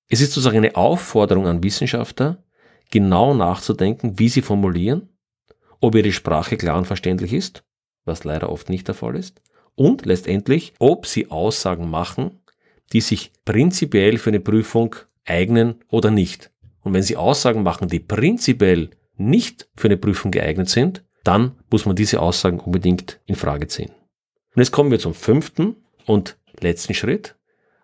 Es 0.09 0.21
ist 0.21 0.33
sozusagen 0.33 0.59
eine 0.59 0.77
Aufforderung 0.77 1.47
an 1.47 1.63
Wissenschaftler, 1.63 2.43
genau 2.91 3.35
nachzudenken, 3.35 4.19
wie 4.19 4.29
sie 4.29 4.43
formulieren, 4.43 5.09
ob 5.81 5.95
ihre 5.95 6.13
Sprache 6.13 6.57
klar 6.57 6.79
und 6.79 6.87
verständlich 6.87 7.33
ist, 7.33 7.65
was 8.05 8.25
leider 8.25 8.51
oft 8.51 8.69
nicht 8.69 8.89
der 8.89 8.95
Fall 8.95 9.17
ist, 9.17 9.41
und 9.75 10.05
letztendlich, 10.05 10.75
ob 10.79 11.07
sie 11.07 11.31
Aussagen 11.31 11.89
machen, 11.89 12.43
die 12.93 13.01
sich 13.01 13.33
prinzipiell 13.45 14.19
für 14.19 14.31
eine 14.31 14.41
Prüfung 14.41 14.95
eignen 15.25 15.77
oder 15.89 16.11
nicht. 16.11 16.51
Und 16.83 16.95
wenn 16.95 17.03
sie 17.03 17.17
Aussagen 17.17 17.63
machen, 17.63 17.89
die 17.89 18.01
prinzipiell 18.01 18.91
nicht 19.17 19.69
für 19.77 19.89
eine 19.89 19.97
Prüfung 19.97 20.31
geeignet 20.31 20.69
sind, 20.69 21.05
dann 21.25 21.53
muss 21.71 21.87
man 21.87 21.97
diese 21.97 22.21
Aussagen 22.21 22.61
unbedingt 22.61 23.21
in 23.27 23.37
Frage 23.37 23.69
ziehen. 23.69 23.91
Und 24.55 24.61
jetzt 24.61 24.73
kommen 24.73 24.91
wir 24.91 24.99
zum 24.99 25.15
fünften 25.15 25.77
und 26.07 26.37
letzten 26.61 26.95
Schritt. 26.95 27.37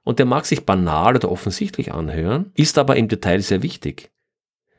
Und 0.08 0.18
der 0.18 0.24
mag 0.24 0.46
sich 0.46 0.64
banal 0.64 1.16
oder 1.16 1.30
offensichtlich 1.30 1.92
anhören, 1.92 2.50
ist 2.54 2.78
aber 2.78 2.96
im 2.96 3.08
Detail 3.08 3.42
sehr 3.42 3.62
wichtig. 3.62 4.10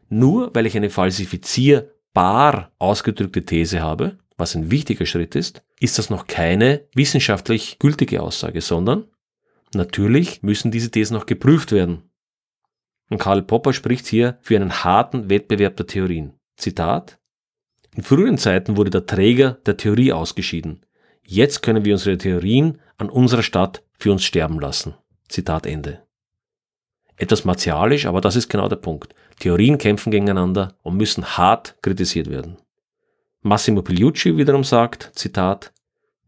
Nur 0.08 0.50
weil 0.56 0.66
ich 0.66 0.76
eine 0.76 0.90
falsifizierbar 0.90 2.72
ausgedrückte 2.80 3.46
These 3.46 3.80
habe, 3.80 4.18
was 4.38 4.56
ein 4.56 4.72
wichtiger 4.72 5.06
Schritt 5.06 5.36
ist, 5.36 5.64
ist 5.80 6.00
das 6.00 6.10
noch 6.10 6.26
keine 6.26 6.88
wissenschaftlich 6.96 7.78
gültige 7.78 8.24
Aussage, 8.24 8.62
sondern 8.62 9.06
natürlich 9.76 10.42
müssen 10.42 10.72
diese 10.72 10.90
Thesen 10.90 11.16
noch 11.16 11.28
geprüft 11.28 11.74
werden. 11.74 12.10
Und 13.12 13.20
Karl 13.20 13.44
Popper 13.44 13.74
spricht 13.74 14.08
hier 14.08 14.40
für 14.42 14.56
einen 14.56 14.84
harten 14.84 15.30
Wettbewerb 15.30 15.78
der 15.78 15.86
Theorien. 15.86 16.40
Zitat 16.58 17.20
In 17.96 18.02
früheren 18.02 18.40
Zeiten 18.40 18.78
wurde 18.78 18.90
der 18.90 19.06
Träger 19.06 19.60
der 19.68 19.78
Theorie 19.78 20.12
ausgeschieden. 20.12 20.88
Jetzt 21.24 21.62
können 21.62 21.86
wir 21.86 21.94
unsere 21.94 22.18
Theorien 22.18 22.80
an 22.98 23.12
unserer 23.12 23.44
Stadt 23.44 23.84
für 24.00 24.12
uns 24.12 24.24
sterben 24.24 24.60
lassen. 24.60 24.96
Zitat 25.30 25.66
Ende. 25.66 26.04
Etwas 27.16 27.46
martialisch, 27.46 28.06
aber 28.06 28.22
das 28.22 28.36
ist 28.36 28.50
genau 28.50 28.68
der 28.68 28.78
Punkt. 28.78 29.14
Theorien 29.40 29.78
kämpfen 29.78 30.12
gegeneinander 30.12 30.76
und 30.82 30.98
müssen 30.98 31.38
hart 31.38 31.76
kritisiert 31.82 32.30
werden. 32.30 32.58
Massimo 33.42 33.82
Pigliucci 33.82 34.38
wiederum 34.38 34.64
sagt, 34.64 35.12
Zitat, 35.14 35.72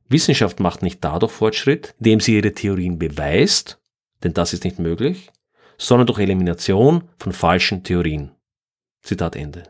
Wissenschaft 0.07 0.59
macht 0.59 0.81
nicht 0.81 1.03
dadurch 1.03 1.31
Fortschritt, 1.31 1.95
indem 1.99 2.19
sie 2.19 2.35
ihre 2.35 2.53
Theorien 2.53 2.99
beweist, 2.99 3.81
denn 4.23 4.33
das 4.33 4.53
ist 4.53 4.63
nicht 4.63 4.79
möglich, 4.79 5.31
sondern 5.77 6.07
durch 6.07 6.19
Elimination 6.19 7.05
von 7.17 7.31
falschen 7.31 7.83
Theorien. 7.83 8.31
Zitat 9.01 9.35
Ende. 9.35 9.63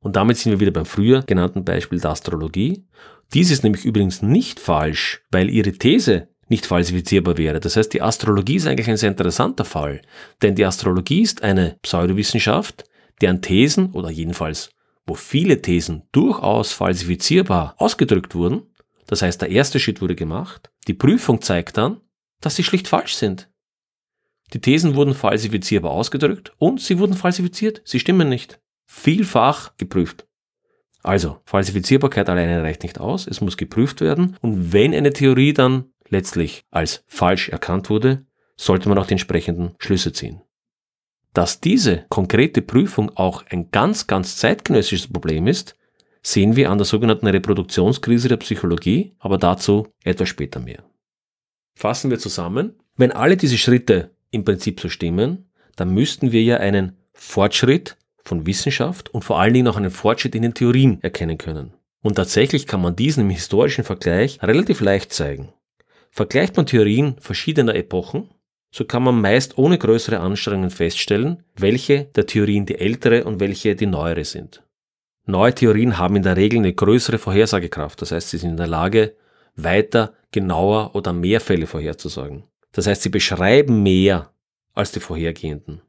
Und 0.00 0.16
damit 0.16 0.36
sind 0.36 0.52
wir 0.52 0.60
wieder 0.60 0.70
beim 0.70 0.86
früher 0.86 1.22
genannten 1.22 1.64
Beispiel 1.64 1.98
der 1.98 2.10
Astrologie. 2.10 2.84
Dies 3.32 3.50
ist 3.50 3.64
nämlich 3.64 3.84
übrigens 3.84 4.22
nicht 4.22 4.60
falsch, 4.60 5.22
weil 5.30 5.48
ihre 5.48 5.72
These 5.72 6.28
nicht 6.48 6.66
falsifizierbar 6.66 7.38
wäre. 7.38 7.60
Das 7.60 7.76
heißt, 7.76 7.92
die 7.92 8.02
Astrologie 8.02 8.56
ist 8.56 8.66
eigentlich 8.66 8.88
ein 8.88 8.96
sehr 8.96 9.10
interessanter 9.10 9.64
Fall, 9.64 10.02
denn 10.42 10.54
die 10.54 10.64
Astrologie 10.64 11.22
ist 11.22 11.42
eine 11.42 11.78
Pseudowissenschaft, 11.82 12.84
deren 13.20 13.42
Thesen 13.42 13.92
oder 13.92 14.10
jedenfalls 14.10 14.70
wo 15.06 15.14
viele 15.14 15.62
Thesen 15.62 16.02
durchaus 16.12 16.72
falsifizierbar 16.72 17.74
ausgedrückt 17.78 18.34
wurden. 18.34 18.62
Das 19.06 19.22
heißt, 19.22 19.40
der 19.40 19.50
erste 19.50 19.78
Schritt 19.78 20.02
wurde 20.02 20.16
gemacht. 20.16 20.70
Die 20.88 20.94
Prüfung 20.94 21.40
zeigt 21.40 21.76
dann, 21.76 22.00
dass 22.40 22.56
sie 22.56 22.64
schlicht 22.64 22.88
falsch 22.88 23.14
sind. 23.14 23.48
Die 24.52 24.60
Thesen 24.60 24.94
wurden 24.94 25.14
falsifizierbar 25.14 25.92
ausgedrückt 25.92 26.52
und 26.58 26.80
sie 26.80 26.98
wurden 26.98 27.14
falsifiziert. 27.14 27.82
Sie 27.84 28.00
stimmen 28.00 28.28
nicht. 28.28 28.60
Vielfach 28.86 29.76
geprüft. 29.76 30.26
Also, 31.02 31.38
Falsifizierbarkeit 31.44 32.28
alleine 32.28 32.62
reicht 32.62 32.82
nicht 32.82 32.98
aus. 32.98 33.28
Es 33.28 33.40
muss 33.40 33.56
geprüft 33.56 34.00
werden. 34.00 34.36
Und 34.40 34.72
wenn 34.72 34.92
eine 34.92 35.12
Theorie 35.12 35.52
dann 35.52 35.92
letztlich 36.08 36.64
als 36.70 37.04
falsch 37.06 37.48
erkannt 37.48 37.90
wurde, 37.90 38.24
sollte 38.56 38.88
man 38.88 38.98
auch 38.98 39.06
die 39.06 39.14
entsprechenden 39.14 39.74
Schlüsse 39.78 40.12
ziehen. 40.12 40.40
Dass 41.32 41.60
diese 41.60 42.06
konkrete 42.08 42.62
Prüfung 42.62 43.14
auch 43.16 43.44
ein 43.50 43.70
ganz, 43.70 44.06
ganz 44.06 44.36
zeitgenössisches 44.36 45.12
Problem 45.12 45.46
ist, 45.46 45.76
sehen 46.22 46.56
wir 46.56 46.70
an 46.70 46.78
der 46.78 46.86
sogenannten 46.86 47.26
Reproduktionskrise 47.26 48.28
der 48.28 48.38
Psychologie, 48.38 49.12
aber 49.18 49.38
dazu 49.38 49.88
etwas 50.02 50.28
später 50.28 50.60
mehr. 50.60 50.82
Fassen 51.74 52.10
wir 52.10 52.18
zusammen, 52.18 52.74
wenn 52.96 53.12
alle 53.12 53.36
diese 53.36 53.58
Schritte 53.58 54.10
im 54.30 54.44
Prinzip 54.44 54.80
so 54.80 54.88
stimmen, 54.88 55.50
dann 55.76 55.90
müssten 55.90 56.32
wir 56.32 56.42
ja 56.42 56.56
einen 56.56 56.96
Fortschritt 57.12 57.96
von 58.24 58.46
Wissenschaft 58.46 59.12
und 59.12 59.22
vor 59.22 59.38
allen 59.38 59.54
Dingen 59.54 59.68
auch 59.68 59.76
einen 59.76 59.90
Fortschritt 59.90 60.34
in 60.34 60.42
den 60.42 60.54
Theorien 60.54 61.02
erkennen 61.02 61.38
können. 61.38 61.74
Und 62.02 62.14
tatsächlich 62.14 62.66
kann 62.66 62.80
man 62.80 62.96
diesen 62.96 63.24
im 63.24 63.30
historischen 63.30 63.84
Vergleich 63.84 64.42
relativ 64.42 64.80
leicht 64.80 65.12
zeigen. 65.12 65.52
Vergleicht 66.16 66.56
man 66.56 66.64
Theorien 66.64 67.16
verschiedener 67.20 67.74
Epochen, 67.74 68.30
so 68.70 68.86
kann 68.86 69.02
man 69.02 69.20
meist 69.20 69.58
ohne 69.58 69.76
größere 69.76 70.18
Anstrengungen 70.18 70.70
feststellen, 70.70 71.42
welche 71.56 72.04
der 72.04 72.24
Theorien 72.24 72.64
die 72.64 72.78
ältere 72.78 73.24
und 73.24 73.38
welche 73.38 73.76
die 73.76 73.84
neuere 73.84 74.24
sind. 74.24 74.62
Neue 75.26 75.54
Theorien 75.54 75.98
haben 75.98 76.16
in 76.16 76.22
der 76.22 76.38
Regel 76.38 76.60
eine 76.60 76.72
größere 76.72 77.18
Vorhersagekraft, 77.18 78.00
das 78.00 78.12
heißt, 78.12 78.30
sie 78.30 78.38
sind 78.38 78.52
in 78.52 78.56
der 78.56 78.66
Lage, 78.66 79.14
weiter, 79.56 80.14
genauer 80.32 80.94
oder 80.94 81.12
mehr 81.12 81.38
Fälle 81.38 81.66
vorherzusagen. 81.66 82.44
Das 82.72 82.86
heißt, 82.86 83.02
sie 83.02 83.10
beschreiben 83.10 83.82
mehr 83.82 84.32
als 84.72 84.92
die 84.92 85.00
vorhergehenden. 85.00 85.82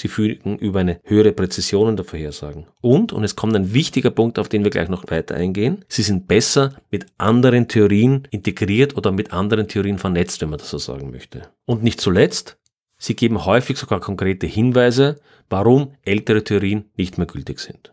Sie 0.00 0.08
fügen 0.08 0.56
über 0.56 0.80
eine 0.80 0.98
höhere 1.04 1.32
Präzision 1.32 1.90
in 1.90 1.96
der 1.96 2.06
Vorhersagen. 2.06 2.66
Und, 2.80 3.12
und 3.12 3.22
es 3.22 3.36
kommt 3.36 3.54
ein 3.54 3.74
wichtiger 3.74 4.08
Punkt, 4.08 4.38
auf 4.38 4.48
den 4.48 4.64
wir 4.64 4.70
gleich 4.70 4.88
noch 4.88 5.04
weiter 5.10 5.34
eingehen, 5.34 5.84
sie 5.88 6.00
sind 6.00 6.26
besser 6.26 6.80
mit 6.90 7.04
anderen 7.18 7.68
Theorien 7.68 8.26
integriert 8.30 8.96
oder 8.96 9.12
mit 9.12 9.34
anderen 9.34 9.68
Theorien 9.68 9.98
vernetzt, 9.98 10.40
wenn 10.40 10.48
man 10.48 10.58
das 10.58 10.70
so 10.70 10.78
sagen 10.78 11.10
möchte. 11.10 11.50
Und 11.66 11.82
nicht 11.82 12.00
zuletzt, 12.00 12.56
sie 12.96 13.14
geben 13.14 13.44
häufig 13.44 13.76
sogar 13.76 14.00
konkrete 14.00 14.46
Hinweise, 14.46 15.20
warum 15.50 15.92
ältere 16.02 16.44
Theorien 16.44 16.86
nicht 16.96 17.18
mehr 17.18 17.26
gültig 17.26 17.60
sind. 17.60 17.92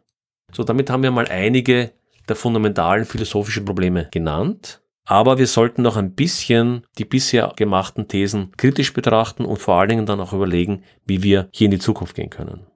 So, 0.53 0.63
damit 0.63 0.89
haben 0.89 1.03
wir 1.03 1.11
mal 1.11 1.27
einige 1.27 1.91
der 2.29 2.37
fundamentalen 2.37 3.03
philosophischen 3.03 3.65
Probleme 3.65 4.07
genannt. 4.13 4.79
Aber 5.09 5.37
wir 5.37 5.47
sollten 5.47 5.83
noch 5.83 5.95
ein 5.95 6.15
bisschen 6.15 6.85
die 6.97 7.05
bisher 7.05 7.53
gemachten 7.55 8.09
Thesen 8.09 8.51
kritisch 8.57 8.91
betrachten 8.91 9.45
und 9.45 9.57
vor 9.57 9.75
allen 9.75 9.87
Dingen 9.87 10.05
dann 10.05 10.19
auch 10.19 10.33
überlegen, 10.33 10.83
wie 11.05 11.23
wir 11.23 11.47
hier 11.53 11.65
in 11.65 11.71
die 11.71 11.79
Zukunft 11.79 12.13
gehen 12.13 12.29
können. 12.29 12.67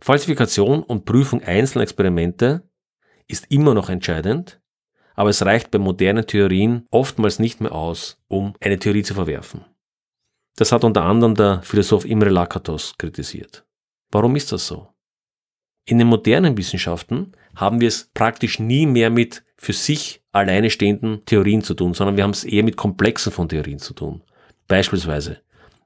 Falsifikation 0.00 0.82
und 0.82 1.04
Prüfung 1.04 1.42
einzelner 1.42 1.82
Experimente 1.82 2.66
ist 3.28 3.50
immer 3.50 3.74
noch 3.74 3.90
entscheidend, 3.90 4.62
aber 5.14 5.28
es 5.28 5.44
reicht 5.44 5.70
bei 5.70 5.78
modernen 5.78 6.26
Theorien 6.26 6.86
oftmals 6.90 7.38
nicht 7.38 7.60
mehr 7.60 7.72
aus, 7.72 8.18
um 8.28 8.54
eine 8.60 8.78
Theorie 8.78 9.02
zu 9.02 9.12
verwerfen. 9.12 9.66
Das 10.56 10.72
hat 10.72 10.84
unter 10.84 11.02
anderem 11.02 11.34
der 11.34 11.60
Philosoph 11.60 12.06
Imre 12.06 12.30
Lakatos 12.30 12.94
kritisiert. 12.96 13.66
Warum 14.10 14.36
ist 14.36 14.52
das 14.52 14.66
so? 14.66 14.88
In 15.88 15.98
den 15.98 16.08
modernen 16.08 16.58
Wissenschaften 16.58 17.32
haben 17.54 17.80
wir 17.80 17.86
es 17.86 18.10
praktisch 18.12 18.58
nie 18.58 18.86
mehr 18.86 19.08
mit 19.08 19.44
für 19.56 19.72
sich 19.72 20.20
alleine 20.32 20.68
stehenden 20.68 21.24
Theorien 21.24 21.62
zu 21.62 21.74
tun, 21.74 21.94
sondern 21.94 22.16
wir 22.16 22.24
haben 22.24 22.32
es 22.32 22.42
eher 22.42 22.64
mit 22.64 22.76
Komplexen 22.76 23.32
von 23.32 23.48
Theorien 23.48 23.78
zu 23.78 23.94
tun. 23.94 24.20
Beispielsweise 24.66 25.40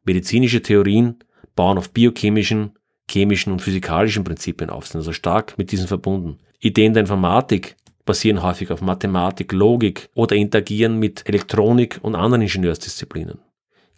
medizinische 0.05 0.63
Theorien 0.63 1.19
bauen 1.55 1.77
auf 1.77 1.91
biochemischen, 1.91 2.73
chemischen 3.11 3.53
und 3.53 3.61
physikalischen 3.61 4.25
Prinzipien 4.25 4.71
auf, 4.71 4.87
sind 4.87 5.01
also 5.01 5.13
stark 5.13 5.59
mit 5.59 5.71
diesen 5.71 5.87
verbunden. 5.87 6.39
Ideen 6.61 6.95
der 6.95 7.03
Informatik 7.03 7.77
basieren 8.07 8.43
häufig 8.43 8.71
auf 8.71 8.81
Mathematik, 8.81 9.53
Logik 9.53 10.09
oder 10.15 10.35
interagieren 10.35 10.99
mit 10.99 11.29
Elektronik 11.29 11.99
und 12.03 12.15
anderen 12.15 12.43
Ingenieursdisziplinen. 12.43 13.39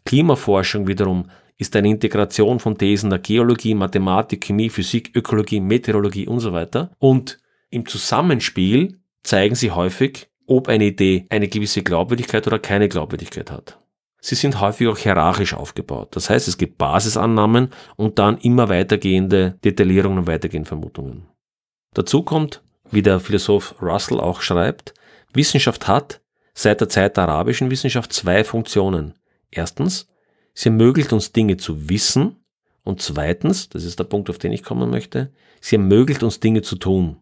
Klimaforschung 0.04 0.88
wiederum 0.88 1.30
ist 1.58 1.76
eine 1.76 1.88
Integration 1.88 2.58
von 2.58 2.76
Thesen 2.76 3.10
der 3.10 3.18
Geologie, 3.18 3.74
Mathematik, 3.74 4.42
Chemie, 4.44 4.70
Physik, 4.70 5.12
Ökologie, 5.14 5.60
Meteorologie 5.60 6.26
und 6.26 6.40
so 6.40 6.52
weiter. 6.52 6.90
Und 6.98 7.38
im 7.70 7.86
Zusammenspiel 7.86 8.98
zeigen 9.22 9.54
sie 9.54 9.70
häufig, 9.70 10.28
ob 10.46 10.68
eine 10.68 10.86
Idee 10.86 11.26
eine 11.30 11.48
gewisse 11.48 11.82
Glaubwürdigkeit 11.82 12.46
oder 12.46 12.58
keine 12.58 12.88
Glaubwürdigkeit 12.88 13.50
hat. 13.50 13.78
Sie 14.20 14.34
sind 14.36 14.60
häufig 14.60 14.86
auch 14.86 14.98
hierarchisch 14.98 15.54
aufgebaut. 15.54 16.14
Das 16.14 16.30
heißt, 16.30 16.46
es 16.46 16.56
gibt 16.56 16.78
Basisannahmen 16.78 17.70
und 17.96 18.18
dann 18.18 18.38
immer 18.38 18.68
weitergehende 18.68 19.58
Detaillierungen 19.64 20.18
und 20.18 20.26
weitergehende 20.28 20.68
Vermutungen. 20.68 21.26
Dazu 21.94 22.22
kommt, 22.22 22.62
wie 22.90 23.02
der 23.02 23.18
Philosoph 23.18 23.74
Russell 23.82 24.20
auch 24.20 24.40
schreibt, 24.40 24.94
Wissenschaft 25.32 25.88
hat 25.88 26.20
seit 26.54 26.80
der 26.80 26.88
Zeit 26.88 27.16
der 27.16 27.24
arabischen 27.24 27.70
Wissenschaft 27.70 28.12
zwei 28.12 28.44
Funktionen. 28.44 29.14
Erstens, 29.50 30.06
sie 30.54 30.68
ermöglicht 30.68 31.12
uns 31.12 31.32
Dinge 31.32 31.56
zu 31.56 31.88
wissen 31.88 32.36
und 32.84 33.00
zweitens, 33.00 33.68
das 33.68 33.84
ist 33.84 33.98
der 33.98 34.04
Punkt, 34.04 34.28
auf 34.30 34.38
den 34.38 34.52
ich 34.52 34.62
kommen 34.62 34.90
möchte, 34.90 35.32
sie 35.60 35.76
ermöglicht 35.76 36.22
uns 36.22 36.40
Dinge 36.40 36.62
zu 36.62 36.76
tun. 36.76 37.16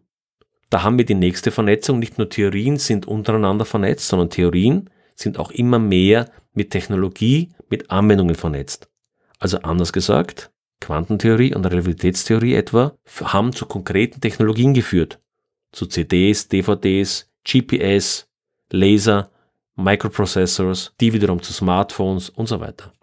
Da 0.69 0.83
haben 0.83 0.97
wir 0.97 1.05
die 1.05 1.15
nächste 1.15 1.51
Vernetzung. 1.51 1.99
Nicht 1.99 2.17
nur 2.17 2.29
Theorien 2.29 2.77
sind 2.77 3.05
untereinander 3.05 3.65
vernetzt, 3.65 4.07
sondern 4.07 4.29
Theorien 4.29 4.89
sind 5.15 5.37
auch 5.37 5.51
immer 5.51 5.79
mehr 5.79 6.31
mit 6.53 6.71
Technologie, 6.71 7.49
mit 7.69 7.91
Anwendungen 7.91 8.35
vernetzt. 8.35 8.89
Also 9.37 9.59
anders 9.59 9.91
gesagt, 9.91 10.51
Quantentheorie 10.79 11.53
und 11.53 11.65
Relativitätstheorie 11.65 12.55
etwa 12.55 12.95
haben 13.21 13.53
zu 13.53 13.65
konkreten 13.65 14.21
Technologien 14.21 14.73
geführt. 14.73 15.19
Zu 15.71 15.85
CDs, 15.85 16.47
DVDs, 16.47 17.29
GPS, 17.45 18.27
Laser, 18.71 19.29
Microprocessors, 19.75 20.93
die 20.99 21.13
wiederum 21.13 21.41
zu 21.41 21.53
Smartphones 21.53 22.29
und 22.29 22.47
so 22.47 22.59
weiter. 22.59 22.93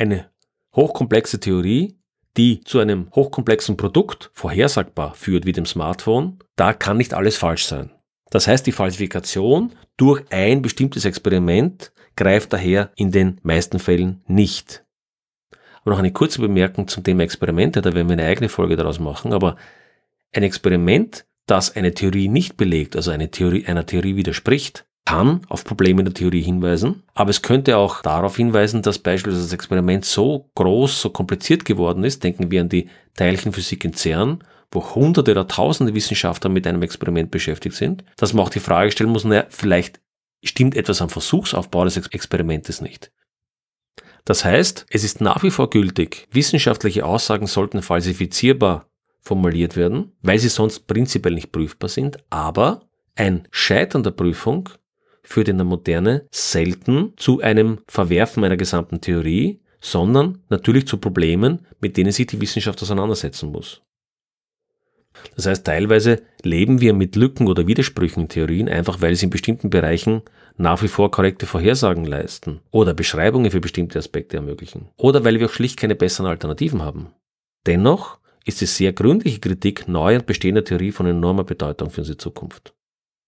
Eine 0.00 0.30
hochkomplexe 0.74 1.40
Theorie, 1.40 1.98
die 2.36 2.60
zu 2.60 2.78
einem 2.78 3.10
hochkomplexen 3.14 3.76
Produkt 3.76 4.30
vorhersagbar 4.32 5.14
führt 5.14 5.46
wie 5.46 5.52
dem 5.52 5.66
Smartphone, 5.66 6.38
da 6.56 6.72
kann 6.72 6.96
nicht 6.96 7.14
alles 7.14 7.36
falsch 7.36 7.66
sein. 7.66 7.90
Das 8.30 8.46
heißt, 8.46 8.66
die 8.66 8.72
Falsifikation 8.72 9.72
durch 9.96 10.24
ein 10.30 10.62
bestimmtes 10.62 11.04
Experiment 11.04 11.92
greift 12.16 12.52
daher 12.52 12.92
in 12.96 13.10
den 13.10 13.40
meisten 13.42 13.78
Fällen 13.78 14.22
nicht. 14.26 14.84
Aber 15.82 15.92
noch 15.92 15.98
eine 15.98 16.12
kurze 16.12 16.40
Bemerkung 16.40 16.86
zum 16.86 17.02
Thema 17.02 17.22
Experimente, 17.22 17.82
da 17.82 17.92
werden 17.94 18.08
wir 18.08 18.12
eine 18.12 18.26
eigene 18.26 18.48
Folge 18.48 18.76
daraus 18.76 19.00
machen, 19.00 19.32
aber 19.32 19.56
ein 20.32 20.42
Experiment, 20.42 21.26
das 21.46 21.74
eine 21.74 21.94
Theorie 21.94 22.28
nicht 22.28 22.56
belegt, 22.56 22.94
also 22.94 23.10
eine 23.10 23.30
Theorie, 23.30 23.66
einer 23.66 23.86
Theorie 23.86 24.14
widerspricht, 24.14 24.86
kann 25.10 25.40
auf 25.48 25.64
Probleme 25.64 26.04
der 26.04 26.14
Theorie 26.14 26.40
hinweisen, 26.40 27.02
aber 27.14 27.30
es 27.30 27.42
könnte 27.42 27.76
auch 27.78 28.00
darauf 28.02 28.36
hinweisen, 28.36 28.80
dass 28.80 29.00
beispielsweise 29.00 29.44
das 29.44 29.52
Experiment 29.52 30.04
so 30.04 30.48
groß, 30.54 31.02
so 31.02 31.10
kompliziert 31.10 31.64
geworden 31.64 32.04
ist, 32.04 32.22
denken 32.22 32.52
wir 32.52 32.60
an 32.60 32.68
die 32.68 32.88
Teilchenphysik 33.16 33.84
in 33.84 33.92
CERN, 33.92 34.44
wo 34.70 34.94
hunderte 34.94 35.32
oder 35.32 35.48
tausende 35.48 35.94
Wissenschaftler 35.94 36.48
mit 36.48 36.64
einem 36.64 36.82
Experiment 36.82 37.32
beschäftigt 37.32 37.74
sind, 37.74 38.04
dass 38.18 38.34
man 38.34 38.44
auch 38.44 38.50
die 38.50 38.60
Frage 38.60 38.92
stellen 38.92 39.10
muss, 39.10 39.24
naja, 39.24 39.46
vielleicht 39.48 40.00
stimmt 40.44 40.76
etwas 40.76 41.02
am 41.02 41.08
Versuchsaufbau 41.08 41.84
des 41.84 41.96
Experimentes 41.96 42.80
nicht. 42.80 43.10
Das 44.24 44.44
heißt, 44.44 44.86
es 44.90 45.02
ist 45.02 45.20
nach 45.20 45.42
wie 45.42 45.50
vor 45.50 45.70
gültig, 45.70 46.28
wissenschaftliche 46.30 47.04
Aussagen 47.04 47.48
sollten 47.48 47.82
falsifizierbar 47.82 48.86
formuliert 49.20 49.74
werden, 49.74 50.12
weil 50.22 50.38
sie 50.38 50.48
sonst 50.48 50.86
prinzipiell 50.86 51.34
nicht 51.34 51.50
prüfbar 51.50 51.88
sind, 51.88 52.18
aber 52.30 52.82
ein 53.16 53.48
Scheitern 53.50 54.04
der 54.04 54.12
Prüfung 54.12 54.68
führt 55.22 55.48
in 55.48 55.58
der 55.58 55.64
Moderne 55.64 56.26
selten 56.30 57.12
zu 57.16 57.40
einem 57.40 57.78
Verwerfen 57.86 58.44
einer 58.44 58.56
gesamten 58.56 59.00
Theorie, 59.00 59.60
sondern 59.80 60.42
natürlich 60.48 60.86
zu 60.86 60.98
Problemen, 60.98 61.66
mit 61.80 61.96
denen 61.96 62.12
sich 62.12 62.26
die 62.26 62.40
Wissenschaft 62.40 62.82
auseinandersetzen 62.82 63.50
muss. 63.50 63.82
Das 65.36 65.46
heißt, 65.46 65.66
teilweise 65.66 66.22
leben 66.42 66.80
wir 66.80 66.94
mit 66.94 67.16
Lücken 67.16 67.48
oder 67.48 67.66
Widersprüchen 67.66 68.22
in 68.22 68.28
Theorien, 68.28 68.68
einfach 68.68 69.00
weil 69.00 69.14
sie 69.16 69.26
in 69.26 69.30
bestimmten 69.30 69.70
Bereichen 69.70 70.22
nach 70.56 70.82
wie 70.82 70.88
vor 70.88 71.10
korrekte 71.10 71.46
Vorhersagen 71.46 72.04
leisten 72.04 72.60
oder 72.70 72.94
Beschreibungen 72.94 73.50
für 73.50 73.60
bestimmte 73.60 73.98
Aspekte 73.98 74.36
ermöglichen 74.36 74.88
oder 74.96 75.24
weil 75.24 75.38
wir 75.38 75.46
auch 75.46 75.52
schlicht 75.52 75.78
keine 75.78 75.94
besseren 75.94 76.30
Alternativen 76.30 76.82
haben. 76.82 77.08
Dennoch 77.66 78.18
ist 78.44 78.60
die 78.60 78.66
sehr 78.66 78.92
gründliche 78.92 79.40
Kritik 79.40 79.88
neuer 79.88 80.20
und 80.20 80.26
bestehender 80.26 80.64
Theorie 80.64 80.92
von 80.92 81.06
enormer 81.06 81.44
Bedeutung 81.44 81.90
für 81.90 82.02
unsere 82.02 82.18
Zukunft. 82.18 82.74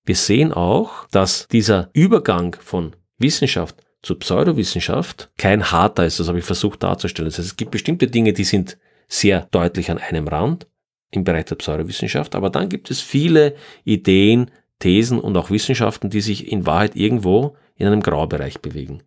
Wir 0.04 0.16
sehen 0.16 0.52
auch, 0.52 1.06
dass 1.10 1.46
dieser 1.48 1.90
Übergang 1.92 2.56
von 2.60 2.96
Wissenschaft 3.18 3.76
zu 4.02 4.16
Pseudowissenschaft 4.16 5.30
kein 5.38 5.70
harter 5.70 6.04
ist, 6.04 6.18
das 6.18 6.28
habe 6.28 6.40
ich 6.40 6.44
versucht 6.44 6.82
darzustellen. 6.82 7.30
Das 7.30 7.38
heißt, 7.38 7.48
es 7.48 7.56
gibt 7.56 7.70
bestimmte 7.70 8.08
Dinge, 8.08 8.32
die 8.32 8.44
sind 8.44 8.78
sehr 9.06 9.46
deutlich 9.52 9.90
an 9.90 9.98
einem 9.98 10.26
Rand 10.26 10.66
im 11.12 11.22
Bereich 11.22 11.44
der 11.44 11.56
Pseudowissenschaft, 11.56 12.34
aber 12.34 12.50
dann 12.50 12.68
gibt 12.68 12.90
es 12.90 13.00
viele 13.00 13.54
Ideen, 13.84 14.50
Thesen 14.80 15.20
und 15.20 15.36
auch 15.36 15.50
Wissenschaften, 15.50 16.10
die 16.10 16.20
sich 16.20 16.50
in 16.50 16.66
Wahrheit 16.66 16.96
irgendwo 16.96 17.56
in 17.76 17.86
einem 17.86 18.00
Graubereich 18.00 18.60
bewegen. 18.60 19.02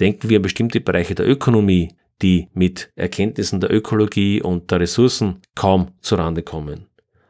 Denken 0.00 0.30
wir 0.30 0.38
an 0.38 0.42
bestimmte 0.42 0.80
Bereiche 0.80 1.14
der 1.14 1.28
Ökonomie, 1.28 1.94
die 2.22 2.48
mit 2.54 2.90
Erkenntnissen 2.96 3.60
der 3.60 3.70
Ökologie 3.70 4.40
und 4.40 4.70
der 4.70 4.80
Ressourcen 4.80 5.42
kaum 5.54 5.88
zurande 6.00 6.42
kommen. 6.42 6.86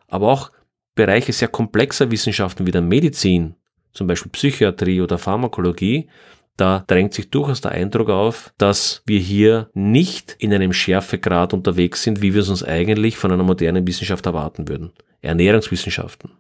Aber 0.06 0.30
auch 0.30 0.50
Bereiche 0.94 1.32
sehr 1.32 1.48
komplexer 1.48 2.10
Wissenschaften 2.10 2.66
wie 2.66 2.70
der 2.70 2.82
Medizin, 2.82 3.54
zum 3.92 4.06
Beispiel 4.06 4.32
Psychiatrie 4.32 5.00
oder 5.00 5.18
Pharmakologie, 5.18 6.08
da 6.56 6.84
drängt 6.86 7.14
sich 7.14 7.30
durchaus 7.30 7.62
der 7.62 7.72
Eindruck 7.72 8.10
auf, 8.10 8.52
dass 8.58 9.02
wir 9.06 9.18
hier 9.18 9.70
nicht 9.72 10.36
in 10.38 10.52
einem 10.52 10.72
Schärfegrad 10.72 11.54
unterwegs 11.54 12.02
sind, 12.02 12.20
wie 12.20 12.34
wir 12.34 12.42
es 12.42 12.50
uns 12.50 12.62
eigentlich 12.62 13.16
von 13.16 13.32
einer 13.32 13.42
modernen 13.42 13.86
Wissenschaft 13.86 14.26
erwarten 14.26 14.68
würden. 14.68 14.92
Ernährungswissenschaften. 15.22 16.32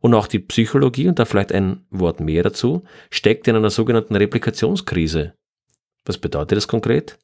Und 0.00 0.14
auch 0.14 0.26
die 0.26 0.40
Psychologie, 0.40 1.06
und 1.06 1.20
da 1.20 1.24
vielleicht 1.24 1.52
ein 1.52 1.86
Wort 1.90 2.18
mehr 2.18 2.42
dazu, 2.42 2.82
steckt 3.10 3.46
in 3.46 3.54
einer 3.54 3.70
sogenannten 3.70 4.16
Replikationskrise. 4.16 5.34
Was 6.04 6.18
bedeutet 6.18 6.56
das 6.56 6.66
konkret? 6.66 7.18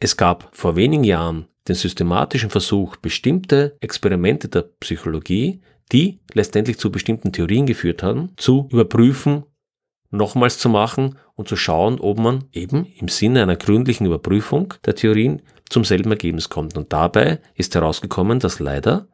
Es 0.00 0.16
gab 0.16 0.48
vor 0.52 0.74
wenigen 0.74 1.04
Jahren 1.04 1.46
den 1.68 1.76
systematischen 1.76 2.50
Versuch, 2.50 2.96
bestimmte 2.96 3.76
Experimente 3.80 4.48
der 4.48 4.62
Psychologie 4.62 5.60
die 5.92 6.20
letztendlich 6.34 6.78
zu 6.78 6.90
bestimmten 6.90 7.32
Theorien 7.32 7.66
geführt 7.66 8.02
haben, 8.02 8.32
zu 8.36 8.68
überprüfen, 8.70 9.44
nochmals 10.10 10.58
zu 10.58 10.68
machen 10.68 11.16
und 11.34 11.48
zu 11.48 11.56
schauen, 11.56 12.00
ob 12.00 12.18
man 12.18 12.44
eben 12.52 12.86
im 12.98 13.08
Sinne 13.08 13.42
einer 13.42 13.56
gründlichen 13.56 14.06
Überprüfung 14.06 14.74
der 14.84 14.94
Theorien 14.94 15.42
zum 15.68 15.84
selben 15.84 16.10
Ergebnis 16.10 16.48
kommt. 16.48 16.76
Und 16.76 16.92
dabei 16.92 17.40
ist 17.54 17.74
herausgekommen, 17.74 18.40
dass 18.40 18.58
leider 18.58 19.08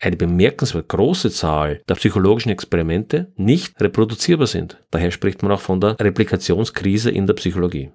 eine 0.00 0.16
bemerkenswert 0.16 0.88
große 0.88 1.30
Zahl 1.30 1.80
der 1.88 1.94
psychologischen 1.94 2.50
Experimente 2.50 3.32
nicht 3.36 3.80
reproduzierbar 3.80 4.46
sind. 4.46 4.78
Daher 4.90 5.10
spricht 5.10 5.42
man 5.42 5.52
auch 5.52 5.60
von 5.60 5.80
der 5.80 5.98
Replikationskrise 5.98 7.10
in 7.10 7.26
der 7.26 7.34
Psychologie. 7.34 7.90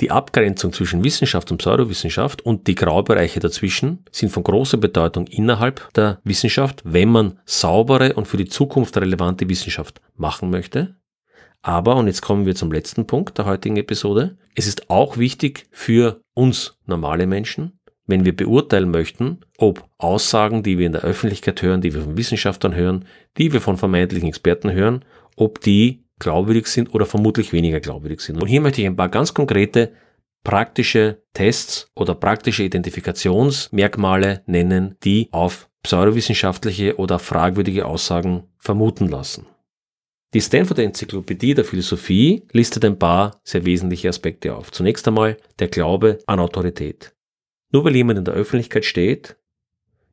Die 0.00 0.10
Abgrenzung 0.10 0.72
zwischen 0.72 1.04
Wissenschaft 1.04 1.50
und 1.50 1.58
Pseudowissenschaft 1.58 2.42
und 2.42 2.66
die 2.66 2.74
Graubereiche 2.74 3.40
dazwischen 3.40 4.04
sind 4.10 4.30
von 4.30 4.42
großer 4.42 4.76
Bedeutung 4.76 5.26
innerhalb 5.26 5.92
der 5.94 6.20
Wissenschaft, 6.22 6.82
wenn 6.84 7.08
man 7.08 7.38
saubere 7.46 8.12
und 8.12 8.28
für 8.28 8.36
die 8.36 8.46
Zukunft 8.46 8.96
relevante 8.98 9.48
Wissenschaft 9.48 10.02
machen 10.14 10.50
möchte. 10.50 10.96
Aber, 11.62 11.96
und 11.96 12.06
jetzt 12.06 12.20
kommen 12.20 12.46
wir 12.46 12.54
zum 12.54 12.72
letzten 12.72 13.06
Punkt 13.06 13.38
der 13.38 13.46
heutigen 13.46 13.76
Episode, 13.76 14.36
es 14.54 14.66
ist 14.66 14.90
auch 14.90 15.16
wichtig 15.16 15.66
für 15.70 16.20
uns 16.34 16.78
normale 16.84 17.26
Menschen, 17.26 17.80
wenn 18.06 18.24
wir 18.24 18.36
beurteilen 18.36 18.90
möchten, 18.90 19.40
ob 19.58 19.84
Aussagen, 19.98 20.62
die 20.62 20.78
wir 20.78 20.86
in 20.86 20.92
der 20.92 21.02
Öffentlichkeit 21.02 21.60
hören, 21.62 21.80
die 21.80 21.94
wir 21.94 22.02
von 22.02 22.16
Wissenschaftlern 22.16 22.74
hören, 22.74 23.06
die 23.36 23.52
wir 23.52 23.60
von 23.60 23.78
vermeintlichen 23.78 24.28
Experten 24.28 24.70
hören, 24.72 25.04
ob 25.36 25.60
die 25.60 26.05
glaubwürdig 26.18 26.66
sind 26.66 26.94
oder 26.94 27.06
vermutlich 27.06 27.52
weniger 27.52 27.80
glaubwürdig 27.80 28.20
sind. 28.20 28.40
Und 28.40 28.48
hier 28.48 28.60
möchte 28.60 28.80
ich 28.80 28.86
ein 28.86 28.96
paar 28.96 29.08
ganz 29.08 29.34
konkrete 29.34 29.92
praktische 30.44 31.22
Tests 31.34 31.90
oder 31.94 32.14
praktische 32.14 32.62
Identifikationsmerkmale 32.62 34.42
nennen, 34.46 34.96
die 35.02 35.28
auf 35.32 35.68
pseudowissenschaftliche 35.82 36.96
oder 36.96 37.18
fragwürdige 37.18 37.86
Aussagen 37.86 38.44
vermuten 38.58 39.08
lassen. 39.08 39.46
Die 40.34 40.40
Stanford 40.40 40.80
Enzyklopädie 40.80 41.54
der 41.54 41.64
Philosophie 41.64 42.42
listet 42.52 42.84
ein 42.84 42.98
paar 42.98 43.40
sehr 43.44 43.64
wesentliche 43.64 44.08
Aspekte 44.08 44.54
auf. 44.54 44.72
Zunächst 44.72 45.06
einmal 45.08 45.36
der 45.58 45.68
Glaube 45.68 46.18
an 46.26 46.40
Autorität. 46.40 47.14
Nur 47.72 47.84
weil 47.84 47.96
jemand 47.96 48.18
in 48.18 48.24
der 48.24 48.34
Öffentlichkeit 48.34 48.84
steht, 48.84 49.36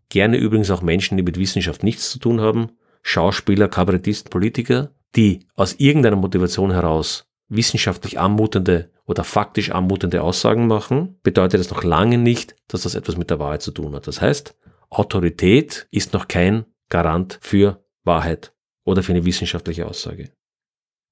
gerne 0.09 0.37
übrigens 0.37 0.71
auch 0.71 0.81
Menschen, 0.81 1.17
die 1.17 1.23
mit 1.23 1.39
Wissenschaft 1.39 1.83
nichts 1.83 2.11
zu 2.11 2.19
tun 2.19 2.41
haben, 2.41 2.71
Schauspieler, 3.01 3.67
Kabarettisten, 3.67 4.29
Politiker, 4.29 4.91
die 5.15 5.47
aus 5.55 5.73
irgendeiner 5.73 6.15
Motivation 6.15 6.71
heraus 6.71 7.29
wissenschaftlich 7.49 8.19
anmutende 8.19 8.89
oder 9.05 9.23
faktisch 9.23 9.71
anmutende 9.71 10.21
Aussagen 10.21 10.67
machen, 10.67 11.19
bedeutet 11.23 11.59
das 11.59 11.69
noch 11.69 11.83
lange 11.83 12.17
nicht, 12.17 12.55
dass 12.67 12.83
das 12.83 12.95
etwas 12.95 13.17
mit 13.17 13.29
der 13.29 13.39
Wahrheit 13.39 13.61
zu 13.61 13.71
tun 13.71 13.93
hat. 13.95 14.07
Das 14.07 14.21
heißt, 14.21 14.55
Autorität 14.89 15.87
ist 15.91 16.13
noch 16.13 16.27
kein 16.27 16.65
Garant 16.89 17.37
für 17.41 17.83
Wahrheit 18.03 18.53
oder 18.85 19.03
für 19.03 19.13
eine 19.13 19.25
wissenschaftliche 19.25 19.87
Aussage. 19.87 20.31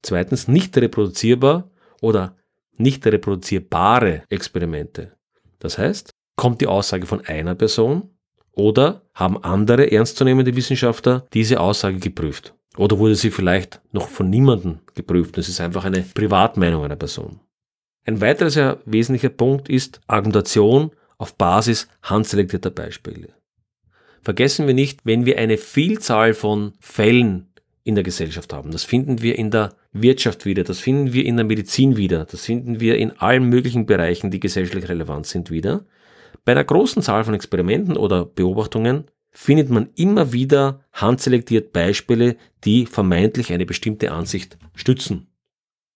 Zweitens, 0.04 0.48
nicht 0.48 0.76
reproduzierbar 0.78 1.70
oder 2.02 2.38
nicht 2.78 3.06
reproduzierbare 3.06 4.24
Experimente. 4.30 5.18
Das 5.60 5.78
heißt, 5.78 6.12
kommt 6.36 6.62
die 6.62 6.68
Aussage 6.68 7.06
von 7.06 7.22
einer 7.26 7.56
Person 7.56 8.10
oder 8.52 9.04
haben 9.14 9.44
andere 9.44 9.92
ernstzunehmende 9.92 10.56
Wissenschaftler 10.56 11.28
diese 11.34 11.60
Aussage 11.60 12.00
geprüft? 12.00 12.56
Oder 12.78 13.00
wurde 13.00 13.16
sie 13.16 13.32
vielleicht 13.32 13.82
noch 13.92 14.08
von 14.08 14.30
niemandem 14.30 14.80
geprüft? 14.96 15.38
Das 15.38 15.50
ist 15.50 15.60
einfach 15.60 15.86
eine 15.86 16.02
Privatmeinung 16.02 16.84
einer 16.84 16.96
Person. 16.96 17.40
Ein 18.06 18.22
weiterer 18.22 18.50
sehr 18.50 18.80
wesentlicher 18.86 19.30
Punkt 19.30 19.70
ist 19.70 20.02
Argumentation 20.08 20.92
auf 21.18 21.36
Basis 21.36 21.88
handselektierter 22.02 22.72
Beispiele. 22.72 23.30
Vergessen 24.22 24.68
wir 24.68 24.74
nicht, 24.74 25.02
wenn 25.04 25.26
wir 25.26 25.38
eine 25.38 25.58
Vielzahl 25.58 26.34
von 26.34 26.74
Fällen 26.80 27.52
in 27.84 27.96
der 27.96 28.04
Gesellschaft 28.04 28.54
haben. 28.54 28.72
Das 28.72 28.84
finden 28.84 29.22
wir 29.22 29.38
in 29.38 29.52
der 29.52 29.74
Wirtschaft 29.92 30.46
wieder, 30.46 30.64
das 30.64 30.80
finden 30.80 31.14
wir 31.14 31.26
in 31.26 31.36
der 31.36 31.46
Medizin 31.46 31.98
wieder, 31.98 32.26
das 32.26 32.46
finden 32.46 32.80
wir 32.80 32.98
in 32.98 33.12
allen 33.20 33.50
möglichen 33.50 33.86
Bereichen, 33.86 34.32
die 34.32 34.40
gesellschaftlich 34.40 34.88
relevant 34.88 35.26
sind 35.26 35.50
wieder. 35.50 35.86
Bei 36.46 36.54
einer 36.54 36.64
großen 36.64 37.02
Zahl 37.02 37.24
von 37.24 37.34
Experimenten 37.34 37.98
oder 37.98 38.26
Beobachtungen 38.26 39.06
findet 39.32 39.70
man 39.70 39.89
immer 39.96 40.34
wieder 40.34 40.86
handselektiert 40.94 41.74
Beispiele, 41.74 42.38
die 42.63 42.86
vermeintlich 42.86 43.52
eine 43.52 43.65
bestimmte 43.65 44.12
Ansicht 44.12 44.58
stützen. 44.76 45.28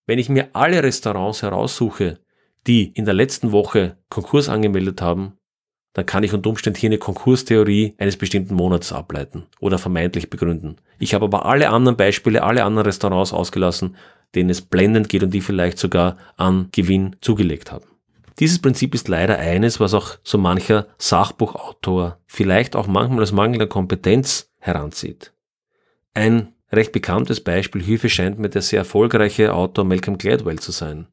Wenn 0.08 0.20
ich 0.20 0.30
mir 0.30 0.50
alle 0.54 0.84
Restaurants 0.84 1.42
heraussuche, 1.42 2.20
die 2.68 2.92
in 2.94 3.06
der 3.06 3.14
letzten 3.14 3.52
Woche 3.52 3.98
Konkurs 4.10 4.50
angemeldet 4.50 5.02
haben, 5.02 5.34
dann 5.94 6.06
kann 6.06 6.24
ich 6.24 6.34
unter 6.34 6.50
Umständen 6.50 6.80
hier 6.80 6.90
eine 6.90 6.98
Konkurstheorie 6.98 7.96
eines 7.98 8.18
bestimmten 8.18 8.54
Monats 8.54 8.92
ableiten 8.92 9.46
oder 9.62 9.78
vermeintlich 9.78 10.30
begründen. 10.30 10.76
Ich 11.00 11.14
habe 11.14 11.26
aber 11.26 11.46
alle 11.46 11.70
anderen 11.70 11.96
Beispiele, 11.96 12.44
alle 12.44 12.66
anderen 12.66 12.86
Restaurants 12.86 13.32
ausgelassen, 13.32 13.96
denen 14.36 14.50
es 14.50 14.62
blendend 14.62 15.08
geht 15.08 15.24
und 15.24 15.34
die 15.34 15.42
vielleicht 15.42 15.78
sogar 15.78 16.18
an 16.36 16.68
Gewinn 16.72 17.16
zugelegt 17.22 17.72
haben. 17.72 17.86
Dieses 18.40 18.60
Prinzip 18.60 18.94
ist 18.94 19.08
leider 19.08 19.40
eines, 19.40 19.80
was 19.80 19.94
auch 19.94 20.18
so 20.24 20.38
mancher 20.38 20.88
Sachbuchautor 20.98 22.20
vielleicht 22.26 22.76
auch 22.76 22.88
manchmal 22.88 23.22
als 23.22 23.32
mangelnder 23.32 23.68
Kompetenz 23.68 24.52
heranzieht. 24.60 25.32
Ein 26.14 26.54
recht 26.72 26.92
bekanntes 26.92 27.42
Beispiel 27.42 27.82
hierfür 27.82 28.10
scheint 28.10 28.40
mir 28.40 28.50
der 28.50 28.62
sehr 28.62 28.80
erfolgreiche 28.80 29.54
Autor 29.54 29.86
Malcolm 29.86 30.18
Gladwell 30.18 30.60
zu 30.60 30.72
sein. 30.72 31.08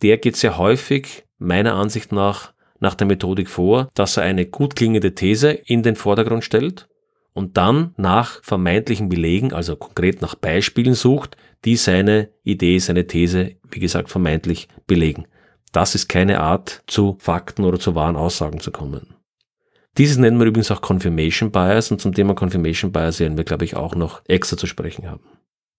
Der 0.00 0.16
geht 0.18 0.36
sehr 0.36 0.56
häufig, 0.58 1.24
meiner 1.38 1.74
Ansicht 1.74 2.12
nach, 2.12 2.52
nach 2.80 2.94
der 2.94 3.06
Methodik 3.06 3.48
vor, 3.48 3.88
dass 3.94 4.16
er 4.16 4.24
eine 4.24 4.46
gut 4.46 4.74
klingende 4.74 5.14
These 5.14 5.50
in 5.50 5.82
den 5.82 5.96
Vordergrund 5.96 6.44
stellt 6.44 6.88
und 7.34 7.56
dann 7.56 7.94
nach 7.96 8.42
vermeintlichen 8.42 9.08
Belegen, 9.08 9.52
also 9.52 9.76
konkret 9.76 10.22
nach 10.22 10.34
Beispielen 10.34 10.94
sucht, 10.94 11.36
die 11.64 11.76
seine 11.76 12.30
Idee, 12.42 12.78
seine 12.78 13.06
These, 13.06 13.56
wie 13.70 13.80
gesagt, 13.80 14.10
vermeintlich 14.10 14.68
belegen. 14.86 15.26
Das 15.72 15.94
ist 15.94 16.08
keine 16.08 16.40
Art, 16.40 16.82
zu 16.86 17.16
Fakten 17.18 17.64
oder 17.64 17.80
zu 17.80 17.94
wahren 17.94 18.16
Aussagen 18.16 18.60
zu 18.60 18.70
kommen. 18.70 19.14
Dieses 19.98 20.16
nennen 20.16 20.38
wir 20.38 20.46
übrigens 20.46 20.70
auch 20.70 20.80
Confirmation 20.80 21.50
Bias 21.50 21.90
und 21.90 22.00
zum 22.00 22.14
Thema 22.14 22.34
Confirmation 22.34 22.92
Bias 22.92 23.20
werden 23.20 23.36
wir, 23.36 23.44
glaube 23.44 23.64
ich, 23.64 23.76
auch 23.76 23.94
noch 23.94 24.22
extra 24.26 24.56
zu 24.56 24.66
sprechen 24.66 25.10
haben. 25.10 25.24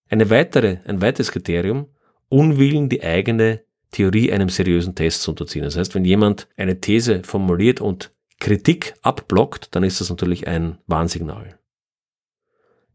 Eine 0.08 0.30
weitere, 0.30 0.78
ein 0.86 1.00
weiteres 1.00 1.32
Kriterium, 1.32 1.88
Unwillen, 2.28 2.88
die 2.88 3.02
eigene 3.02 3.64
Theorie 3.90 4.32
einem 4.32 4.48
seriösen 4.48 4.94
Test 4.94 5.22
zu 5.22 5.30
unterziehen. 5.30 5.64
Das 5.64 5.76
heißt, 5.76 5.94
wenn 5.94 6.04
jemand 6.04 6.48
eine 6.56 6.80
These 6.80 7.22
formuliert 7.24 7.80
und 7.80 8.12
Kritik 8.40 8.94
abblockt, 9.02 9.74
dann 9.74 9.84
ist 9.84 10.00
das 10.00 10.10
natürlich 10.10 10.46
ein 10.46 10.78
Warnsignal. 10.86 11.58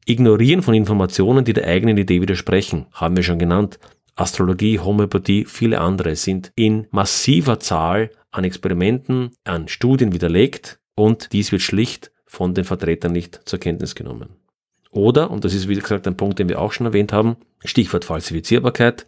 Ignorieren 0.06 0.62
von 0.62 0.74
Informationen, 0.74 1.46
die 1.46 1.54
der 1.54 1.68
eigenen 1.68 1.98
Idee 1.98 2.22
widersprechen, 2.22 2.88
haben 2.92 3.16
wir 3.16 3.24
schon 3.24 3.40
genannt. 3.40 3.80
Astrologie, 4.20 4.80
Homöopathie, 4.80 5.46
viele 5.46 5.80
andere 5.80 6.16
sind 6.18 6.52
in 6.56 6.88
massiver 6.92 7.60
Zahl 7.60 8.12
an 8.32 8.44
Experimenten, 8.44 9.32
an 9.46 9.70
Studien 9.70 10.14
widerlegt 10.14 10.80
und 10.96 11.32
dies 11.32 11.54
wird 11.54 11.62
schlicht 11.62 12.12
von 12.26 12.54
den 12.54 12.66
Vertretern 12.66 13.14
nicht 13.14 13.42
zur 13.46 13.60
Kenntnis 13.60 13.96
genommen. 13.96 14.36
Oder, 14.92 15.32
und 15.32 15.46
das 15.46 15.54
ist 15.54 15.70
wie 15.70 15.76
gesagt 15.76 16.06
ein 16.06 16.18
Punkt, 16.18 16.38
den 16.38 16.50
wir 16.50 16.60
auch 16.60 16.74
schon 16.74 16.86
erwähnt 16.86 17.14
haben, 17.14 17.38
Stichwort 17.64 18.04
Falsifizierbarkeit, 18.04 19.06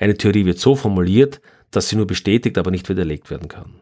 eine 0.00 0.16
Theorie 0.16 0.46
wird 0.46 0.58
so 0.58 0.74
formuliert, 0.74 1.40
dass 1.70 1.88
sie 1.88 1.96
nur 1.96 2.06
bestätigt, 2.06 2.58
aber 2.58 2.72
nicht 2.72 2.88
widerlegt 2.88 3.30
werden 3.30 3.48
kann. 3.48 3.80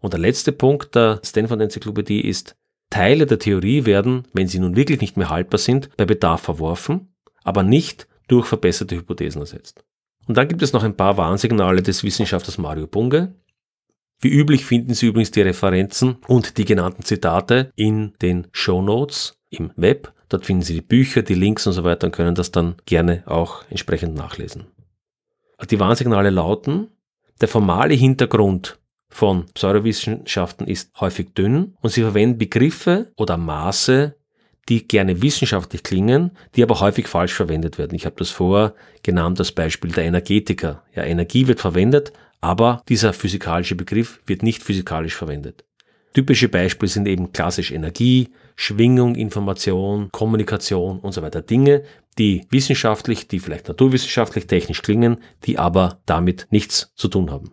Und 0.00 0.14
der 0.14 0.20
letzte 0.20 0.52
Punkt 0.52 0.94
der 0.94 1.20
Stanford-Enzyklopädie 1.22 2.20
ist, 2.20 2.56
Teile 2.88 3.26
der 3.26 3.38
Theorie 3.38 3.84
werden, 3.84 4.26
wenn 4.32 4.48
sie 4.48 4.60
nun 4.60 4.76
wirklich 4.76 5.02
nicht 5.02 5.18
mehr 5.18 5.28
haltbar 5.28 5.58
sind, 5.58 5.94
bei 5.98 6.06
Bedarf 6.06 6.40
verworfen, 6.40 7.12
aber 7.44 7.62
nicht 7.62 8.07
durch 8.28 8.46
verbesserte 8.46 8.96
Hypothesen 8.96 9.40
ersetzt. 9.40 9.84
Und 10.26 10.36
dann 10.36 10.48
gibt 10.48 10.62
es 10.62 10.72
noch 10.72 10.84
ein 10.84 10.96
paar 10.96 11.16
Warnsignale 11.16 11.82
des 11.82 12.04
Wissenschaftlers 12.04 12.58
Mario 12.58 12.86
Bunge. 12.86 13.34
Wie 14.20 14.28
üblich 14.28 14.64
finden 14.64 14.94
Sie 14.94 15.06
übrigens 15.06 15.30
die 15.30 15.42
Referenzen 15.42 16.18
und 16.26 16.58
die 16.58 16.64
genannten 16.64 17.02
Zitate 17.02 17.72
in 17.76 18.12
den 18.20 18.46
Show 18.52 18.82
Notes 18.82 19.38
im 19.48 19.72
Web. 19.76 20.12
Dort 20.28 20.44
finden 20.44 20.62
Sie 20.62 20.74
die 20.74 20.82
Bücher, 20.82 21.22
die 21.22 21.34
Links 21.34 21.66
und 21.66 21.72
so 21.72 21.84
weiter 21.84 22.06
und 22.06 22.12
können 22.12 22.34
das 22.34 22.52
dann 22.52 22.74
gerne 22.84 23.22
auch 23.26 23.64
entsprechend 23.70 24.14
nachlesen. 24.14 24.66
Die 25.70 25.80
Warnsignale 25.80 26.30
lauten, 26.30 26.88
der 27.40 27.48
formale 27.48 27.94
Hintergrund 27.94 28.78
von 29.08 29.46
Pseudowissenschaften 29.54 30.66
ist 30.66 30.90
häufig 31.00 31.32
dünn 31.32 31.76
und 31.80 31.90
sie 31.90 32.02
verwenden 32.02 32.38
Begriffe 32.38 33.12
oder 33.16 33.36
Maße, 33.36 34.14
die 34.68 34.86
gerne 34.86 35.22
wissenschaftlich 35.22 35.82
klingen, 35.82 36.32
die 36.54 36.62
aber 36.62 36.80
häufig 36.80 37.08
falsch 37.08 37.32
verwendet 37.32 37.78
werden. 37.78 37.94
Ich 37.94 38.06
habe 38.06 38.16
das 38.18 38.30
vorher 38.30 38.74
genannt, 39.02 39.40
das 39.40 39.52
Beispiel 39.52 39.92
der 39.92 40.04
Energetiker. 40.04 40.82
Ja, 40.94 41.04
Energie 41.04 41.46
wird 41.46 41.60
verwendet, 41.60 42.12
aber 42.40 42.82
dieser 42.88 43.12
physikalische 43.12 43.74
Begriff 43.74 44.20
wird 44.26 44.42
nicht 44.42 44.62
physikalisch 44.62 45.14
verwendet. 45.14 45.64
Typische 46.14 46.48
Beispiele 46.48 46.88
sind 46.88 47.06
eben 47.06 47.32
klassisch 47.32 47.70
Energie, 47.70 48.30
Schwingung, 48.56 49.14
Information, 49.14 50.10
Kommunikation 50.10 50.98
und 51.00 51.12
so 51.12 51.22
weiter. 51.22 51.42
Dinge, 51.42 51.84
die 52.18 52.46
wissenschaftlich, 52.50 53.28
die 53.28 53.38
vielleicht 53.38 53.68
naturwissenschaftlich, 53.68 54.46
technisch 54.46 54.82
klingen, 54.82 55.18
die 55.44 55.58
aber 55.58 56.00
damit 56.06 56.46
nichts 56.50 56.92
zu 56.96 57.08
tun 57.08 57.30
haben. 57.30 57.52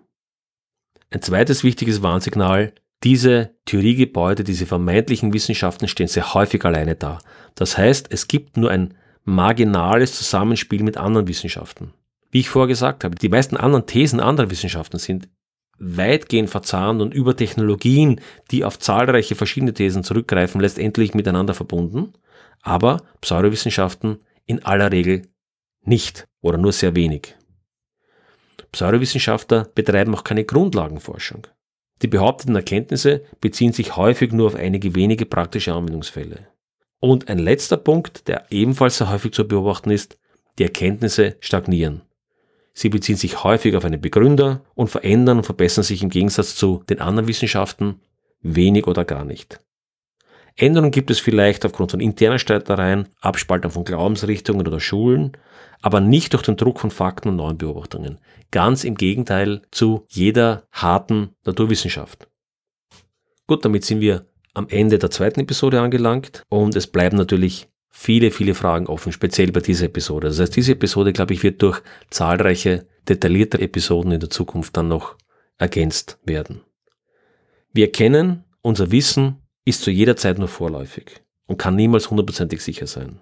Ein 1.12 1.22
zweites 1.22 1.64
wichtiges 1.64 2.02
Warnsignal, 2.02 2.74
diese 3.06 3.56
Theoriegebäude, 3.66 4.44
diese 4.44 4.66
vermeintlichen 4.66 5.32
Wissenschaften 5.32 5.88
stehen 5.88 6.08
sehr 6.08 6.34
häufig 6.34 6.66
alleine 6.66 6.96
da. 6.96 7.20
Das 7.54 7.78
heißt, 7.78 8.08
es 8.10 8.28
gibt 8.28 8.58
nur 8.58 8.72
ein 8.72 8.96
marginales 9.24 10.16
Zusammenspiel 10.18 10.82
mit 10.82 10.98
anderen 10.98 11.28
Wissenschaften. 11.28 11.94
Wie 12.32 12.40
ich 12.40 12.50
vorher 12.50 12.68
gesagt 12.68 13.04
habe, 13.04 13.16
die 13.16 13.30
meisten 13.30 13.58
anderen 13.58 13.86
Thesen 13.86 14.20
anderer 14.20 14.50
Wissenschaften 14.50 14.98
sind 14.98 15.30
weitgehend 15.78 16.50
verzahnt 16.50 17.02
und 17.02 17.14
über 17.14 17.36
Technologien, 17.36 18.22
die 18.50 18.66
auf 18.66 18.80
zahlreiche 18.80 19.36
verschiedene 19.36 19.74
Thesen 19.74 20.04
zurückgreifen, 20.04 20.60
letztendlich 20.60 21.14
miteinander 21.14 21.54
verbunden, 21.54 22.14
aber 22.64 23.04
Pseudowissenschaften 23.22 24.18
in 24.46 24.66
aller 24.66 24.92
Regel 24.92 25.28
nicht 25.82 26.28
oder 26.42 26.58
nur 26.58 26.72
sehr 26.72 26.96
wenig. 26.96 27.36
Pseudowissenschaftler 28.72 29.70
betreiben 29.76 30.16
auch 30.16 30.24
keine 30.24 30.44
Grundlagenforschung. 30.44 31.48
Die 32.02 32.08
behaupteten 32.08 32.56
Erkenntnisse 32.56 33.24
beziehen 33.40 33.74
sich 33.74 33.96
häufig 33.96 34.32
nur 34.32 34.48
auf 34.48 34.56
einige 34.56 34.96
wenige 34.96 35.26
praktische 35.26 35.74
Anwendungsfälle. 35.74 36.48
Und 37.00 37.30
ein 37.30 37.40
letzter 37.40 37.78
Punkt, 37.78 38.28
der 38.28 38.46
ebenfalls 38.52 38.98
sehr 38.98 39.12
häufig 39.12 39.32
zu 39.32 39.48
beobachten 39.48 39.92
ist, 39.92 40.18
die 40.58 40.64
Erkenntnisse 40.64 41.38
stagnieren. 41.40 42.02
Sie 42.74 42.90
beziehen 42.90 43.16
sich 43.16 43.44
häufig 43.44 43.76
auf 43.76 43.86
einen 43.86 44.02
Begründer 44.02 44.62
und 44.74 44.90
verändern 44.90 45.38
und 45.38 45.46
verbessern 45.46 45.84
sich 45.84 46.04
im 46.04 46.10
Gegensatz 46.10 46.56
zu 46.56 46.84
den 46.90 47.00
anderen 47.00 47.28
Wissenschaften 47.28 48.02
wenig 48.42 48.88
oder 48.88 49.06
gar 49.06 49.24
nicht. 49.24 49.62
Änderungen 50.58 50.92
gibt 50.92 51.10
es 51.10 51.20
vielleicht 51.20 51.66
aufgrund 51.66 51.92
von 51.92 52.00
internen 52.00 52.40
Streitereien, 52.40 53.08
Abspaltung 53.22 53.72
von 53.72 53.86
Glaubensrichtungen 53.86 54.68
oder 54.68 54.80
Schulen, 54.80 55.34
aber 55.82 56.00
nicht 56.00 56.34
durch 56.34 56.44
den 56.44 56.58
Druck 56.58 56.80
von 56.80 56.92
Fakten 56.92 57.30
und 57.30 57.36
neuen 57.38 57.58
Beobachtungen. 57.58 58.20
Ganz 58.52 58.84
im 58.84 58.96
Gegenteil 58.96 59.62
zu 59.72 60.06
jeder 60.10 60.64
harten 60.72 61.30
Naturwissenschaft. 61.46 62.28
Gut, 63.48 63.64
damit 63.64 63.86
sind 63.86 64.02
wir 64.02 64.26
am 64.54 64.68
Ende 64.70 64.98
der 64.98 65.12
zweiten 65.12 65.42
Episode 65.42 65.82
angelangt 65.82 66.44
und 66.50 66.76
es 66.76 66.88
bleiben 66.88 67.18
natürlich 67.18 67.68
viele, 67.90 68.32
viele 68.32 68.56
Fragen 68.56 68.88
offen, 68.88 69.12
speziell 69.12 69.52
bei 69.52 69.60
dieser 69.60 69.86
Episode. 69.86 70.28
Das 70.28 70.40
heißt, 70.40 70.56
diese 70.56 70.74
Episode, 70.74 71.14
glaube 71.14 71.34
ich, 71.34 71.44
wird 71.44 71.62
durch 71.62 71.82
zahlreiche 72.10 72.88
detaillierte 73.08 73.60
Episoden 73.60 74.12
in 74.12 74.20
der 74.20 74.30
Zukunft 74.30 74.76
dann 74.76 74.88
noch 74.88 75.16
ergänzt 75.58 76.20
werden. 76.24 76.62
Wir 77.72 77.92
kennen, 77.92 78.44
unser 78.62 78.92
Wissen 78.92 79.38
ist 79.66 79.82
zu 79.82 79.92
jeder 79.92 80.16
Zeit 80.16 80.40
nur 80.40 80.48
vorläufig 80.48 81.24
und 81.46 81.58
kann 81.58 81.76
niemals 81.76 82.10
hundertprozentig 82.10 82.62
sicher 82.62 82.88
sein. 82.88 83.22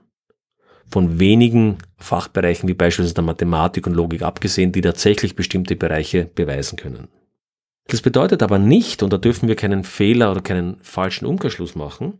Von 0.90 1.20
wenigen 1.20 1.78
Fachbereichen 1.98 2.70
wie 2.70 2.74
beispielsweise 2.74 3.16
der 3.16 3.24
Mathematik 3.24 3.88
und 3.88 3.94
Logik 3.94 4.22
abgesehen, 4.22 4.72
die 4.72 4.82
tatsächlich 4.82 5.36
bestimmte 5.36 5.76
Bereiche 5.76 6.26
beweisen 6.26 6.78
können. 6.78 7.08
Das 7.88 8.02
bedeutet 8.02 8.44
aber 8.44 8.60
nicht, 8.60 9.04
und 9.04 9.12
da 9.12 9.18
dürfen 9.18 9.48
wir 9.48 9.56
keinen 9.56 9.84
Fehler 9.84 10.32
oder 10.32 10.42
keinen 10.42 10.78
falschen 10.82 11.26
Umkehrschluss 11.26 11.76
machen, 11.76 12.20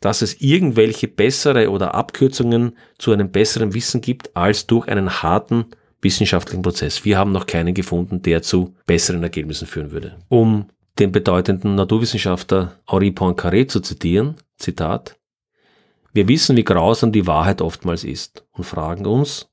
dass 0.00 0.22
es 0.22 0.40
irgendwelche 0.40 1.08
bessere 1.08 1.70
oder 1.70 1.94
Abkürzungen 1.94 2.76
zu 2.98 3.12
einem 3.12 3.30
besseren 3.30 3.74
Wissen 3.74 4.00
gibt 4.00 4.36
als 4.36 4.66
durch 4.66 4.88
einen 4.88 5.22
harten 5.22 5.66
wissenschaftlichen 6.00 6.62
Prozess. 6.62 7.04
Wir 7.04 7.18
haben 7.18 7.32
noch 7.32 7.46
keinen 7.46 7.74
gefunden, 7.74 8.22
der 8.22 8.42
zu 8.42 8.74
besseren 8.86 9.22
Ergebnissen 9.22 9.66
führen 9.66 9.92
würde. 9.92 10.18
Um 10.28 10.66
den 10.98 11.12
bedeutenden 11.12 11.76
Naturwissenschaftler 11.76 12.80
Henri 12.88 13.10
Poincaré 13.10 13.68
zu 13.68 13.80
zitieren, 13.80 14.34
Zitat, 14.58 15.16
wir 16.12 16.28
wissen, 16.28 16.56
wie 16.56 16.64
grausam 16.64 17.12
die 17.12 17.26
Wahrheit 17.26 17.62
oftmals 17.62 18.04
ist 18.04 18.46
und 18.52 18.64
fragen 18.64 19.06
uns, 19.06 19.50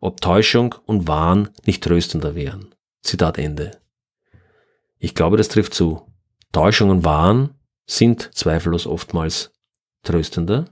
ob 0.00 0.20
Täuschung 0.20 0.74
und 0.84 1.08
Wahn 1.08 1.50
nicht 1.64 1.82
tröstender 1.82 2.34
wären. 2.34 2.74
Zitat 3.02 3.38
Ende. 3.38 3.70
Ich 4.98 5.14
glaube, 5.14 5.36
das 5.36 5.48
trifft 5.48 5.74
zu. 5.74 6.02
Täuschung 6.52 6.90
und 6.90 7.04
Wahn 7.04 7.54
sind 7.86 8.30
zweifellos 8.34 8.86
oftmals 8.86 9.52
tröstender. 10.02 10.66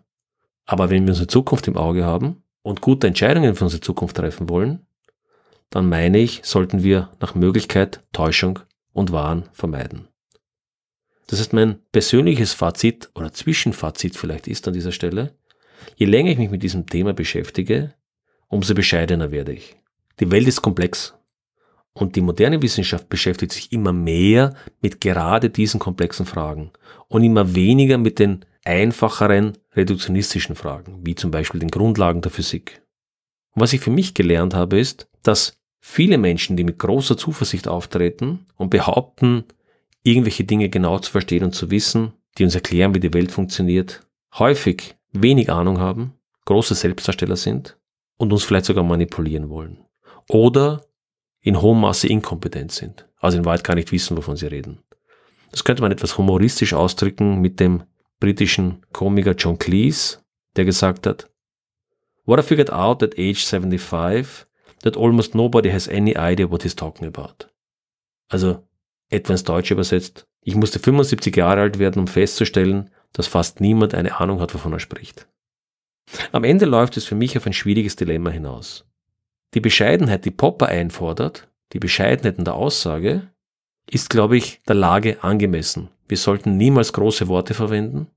Aber 0.66 0.90
wenn 0.90 1.04
wir 1.04 1.12
unsere 1.12 1.26
Zukunft 1.26 1.66
im 1.68 1.76
Auge 1.76 2.04
haben 2.04 2.42
und 2.62 2.80
gute 2.80 3.06
Entscheidungen 3.06 3.54
für 3.54 3.64
unsere 3.64 3.80
Zukunft 3.80 4.16
treffen 4.16 4.48
wollen, 4.48 4.86
dann 5.70 5.88
meine 5.88 6.18
ich, 6.18 6.42
sollten 6.44 6.82
wir 6.82 7.10
nach 7.20 7.34
Möglichkeit 7.34 8.02
Täuschung 8.12 8.58
und 8.92 9.12
Wahn 9.12 9.48
vermeiden. 9.52 10.09
Das 11.30 11.38
heißt, 11.38 11.52
mein 11.52 11.78
persönliches 11.92 12.52
Fazit 12.54 13.08
oder 13.14 13.32
Zwischenfazit 13.32 14.16
vielleicht 14.16 14.48
ist 14.48 14.66
an 14.66 14.74
dieser 14.74 14.90
Stelle, 14.90 15.36
je 15.94 16.06
länger 16.06 16.32
ich 16.32 16.38
mich 16.38 16.50
mit 16.50 16.64
diesem 16.64 16.86
Thema 16.86 17.12
beschäftige, 17.12 17.94
umso 18.48 18.74
bescheidener 18.74 19.30
werde 19.30 19.52
ich. 19.52 19.76
Die 20.18 20.28
Welt 20.32 20.48
ist 20.48 20.60
komplex 20.60 21.14
und 21.92 22.16
die 22.16 22.20
moderne 22.20 22.60
Wissenschaft 22.62 23.08
beschäftigt 23.08 23.52
sich 23.52 23.70
immer 23.70 23.92
mehr 23.92 24.56
mit 24.82 25.00
gerade 25.00 25.50
diesen 25.50 25.78
komplexen 25.78 26.26
Fragen 26.26 26.72
und 27.06 27.22
immer 27.22 27.54
weniger 27.54 27.96
mit 27.96 28.18
den 28.18 28.44
einfacheren 28.64 29.56
reduktionistischen 29.76 30.56
Fragen, 30.56 30.98
wie 31.04 31.14
zum 31.14 31.30
Beispiel 31.30 31.60
den 31.60 31.70
Grundlagen 31.70 32.22
der 32.22 32.32
Physik. 32.32 32.82
Und 33.52 33.62
was 33.62 33.72
ich 33.72 33.80
für 33.80 33.90
mich 33.90 34.14
gelernt 34.14 34.54
habe, 34.54 34.80
ist, 34.80 35.08
dass 35.22 35.60
viele 35.78 36.18
Menschen, 36.18 36.56
die 36.56 36.64
mit 36.64 36.80
großer 36.80 37.16
Zuversicht 37.16 37.68
auftreten 37.68 38.46
und 38.56 38.70
behaupten, 38.70 39.44
irgendwelche 40.10 40.44
Dinge 40.44 40.68
genau 40.68 40.98
zu 40.98 41.10
verstehen 41.10 41.44
und 41.44 41.54
zu 41.54 41.70
wissen, 41.70 42.12
die 42.38 42.44
uns 42.44 42.54
erklären, 42.54 42.94
wie 42.94 43.00
die 43.00 43.12
Welt 43.12 43.32
funktioniert, 43.32 44.06
häufig 44.34 44.96
wenig 45.12 45.50
Ahnung 45.50 45.78
haben, 45.78 46.14
große 46.44 46.74
Selbstdarsteller 46.74 47.36
sind 47.36 47.78
und 48.16 48.32
uns 48.32 48.44
vielleicht 48.44 48.66
sogar 48.66 48.84
manipulieren 48.84 49.48
wollen. 49.48 49.84
Oder 50.28 50.84
in 51.40 51.60
hohem 51.60 51.80
Maße 51.80 52.06
inkompetent 52.06 52.72
sind, 52.72 53.08
also 53.18 53.38
in 53.38 53.44
Wahrheit 53.44 53.64
gar 53.64 53.74
nicht 53.74 53.92
wissen, 53.92 54.16
wovon 54.16 54.36
sie 54.36 54.46
reden. 54.46 54.82
Das 55.50 55.64
könnte 55.64 55.82
man 55.82 55.92
etwas 55.92 56.16
humoristisch 56.18 56.74
ausdrücken 56.74 57.40
mit 57.40 57.58
dem 57.58 57.82
britischen 58.20 58.84
Komiker 58.92 59.34
John 59.34 59.58
Cleese, 59.58 60.18
der 60.56 60.64
gesagt 60.64 61.06
hat, 61.06 61.30
What 62.24 62.38
I 62.38 62.42
figured 62.42 62.70
out 62.70 63.02
at 63.02 63.18
age 63.18 63.44
75, 63.44 64.46
that 64.82 64.96
almost 64.96 65.34
nobody 65.34 65.70
has 65.70 65.88
any 65.88 66.14
idea 66.16 66.50
what 66.50 66.62
he's 66.62 66.76
talking 66.76 67.06
about. 67.06 67.48
Also, 68.28 68.62
etwa 69.10 69.32
ins 69.32 69.44
Deutsche 69.44 69.74
übersetzt, 69.74 70.26
ich 70.42 70.54
musste 70.54 70.78
75 70.78 71.36
Jahre 71.36 71.60
alt 71.60 71.78
werden, 71.78 72.00
um 72.00 72.06
festzustellen, 72.06 72.90
dass 73.12 73.26
fast 73.26 73.60
niemand 73.60 73.94
eine 73.94 74.18
Ahnung 74.20 74.40
hat, 74.40 74.54
wovon 74.54 74.72
er 74.72 74.80
spricht. 74.80 75.26
Am 76.32 76.44
Ende 76.44 76.64
läuft 76.64 76.96
es 76.96 77.04
für 77.04 77.14
mich 77.14 77.36
auf 77.36 77.46
ein 77.46 77.52
schwieriges 77.52 77.96
Dilemma 77.96 78.30
hinaus. 78.30 78.86
Die 79.54 79.60
Bescheidenheit, 79.60 80.24
die 80.24 80.30
Popper 80.30 80.66
einfordert, 80.66 81.48
die 81.72 81.78
Bescheidenheit 81.78 82.38
in 82.38 82.44
der 82.44 82.54
Aussage, 82.54 83.28
ist, 83.88 84.10
glaube 84.10 84.36
ich, 84.36 84.62
der 84.66 84.76
Lage 84.76 85.22
angemessen. 85.22 85.90
Wir 86.08 86.16
sollten 86.16 86.56
niemals 86.56 86.92
große 86.92 87.28
Worte 87.28 87.54
verwenden. 87.54 88.08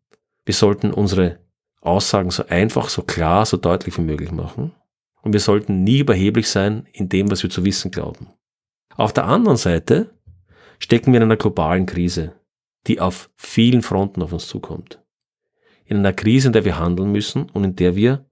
Wir 0.45 0.53
sollten 0.53 0.91
unsere 0.91 1.39
Aussagen 1.82 2.32
so 2.32 2.45
einfach, 2.47 2.89
so 2.89 3.01
klar, 3.01 3.45
so 3.45 3.58
deutlich 3.58 3.97
wie 3.97 4.01
möglich 4.01 4.32
machen. 4.32 4.73
Und 5.21 5.34
wir 5.34 5.39
sollten 5.39 5.84
nie 5.84 5.99
überheblich 5.99 6.49
sein 6.49 6.88
in 6.93 7.10
dem, 7.10 7.32
was 7.32 7.43
wir 7.43 7.49
zu 7.49 7.65
wissen 7.65 7.91
glauben. 7.91 8.27
Auf 8.95 9.13
der 9.13 9.25
anderen 9.25 9.58
Seite 9.58 10.12
stecken 10.83 11.13
wir 11.13 11.17
in 11.17 11.23
einer 11.23 11.37
globalen 11.37 11.85
Krise, 11.85 12.33
die 12.87 12.99
auf 12.99 13.29
vielen 13.37 13.81
Fronten 13.81 14.21
auf 14.21 14.33
uns 14.33 14.47
zukommt. 14.47 15.01
In 15.85 15.95
einer 15.95 16.11
Krise, 16.11 16.47
in 16.47 16.53
der 16.53 16.65
wir 16.65 16.77
handeln 16.77 17.09
müssen 17.09 17.49
und 17.51 17.63
in 17.63 17.77
der 17.77 17.95
wir 17.95 18.25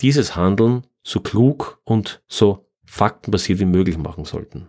dieses 0.00 0.36
Handeln 0.36 0.86
so 1.02 1.20
klug 1.20 1.78
und 1.84 2.22
so 2.28 2.66
faktenbasiert 2.86 3.60
wie 3.60 3.66
möglich 3.66 3.98
machen 3.98 4.24
sollten. 4.24 4.68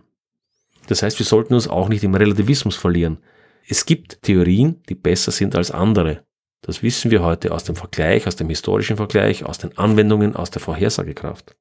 Das 0.88 1.02
heißt, 1.02 1.18
wir 1.18 1.24
sollten 1.24 1.54
uns 1.54 1.66
auch 1.66 1.88
nicht 1.88 2.04
im 2.04 2.14
Relativismus 2.14 2.76
verlieren. 2.76 3.18
Es 3.66 3.86
gibt 3.86 4.20
Theorien, 4.20 4.82
die 4.90 4.94
besser 4.94 5.32
sind 5.32 5.56
als 5.56 5.70
andere. 5.70 6.26
Das 6.60 6.82
wissen 6.82 7.10
wir 7.10 7.22
heute 7.22 7.52
aus 7.52 7.64
dem 7.64 7.76
Vergleich, 7.76 8.26
aus 8.26 8.36
dem 8.36 8.50
historischen 8.50 8.98
Vergleich, 8.98 9.44
aus 9.44 9.56
den 9.56 9.76
Anwendungen, 9.78 10.36
aus 10.36 10.50
der 10.50 10.60
Vorhersagekraft. 10.60 11.56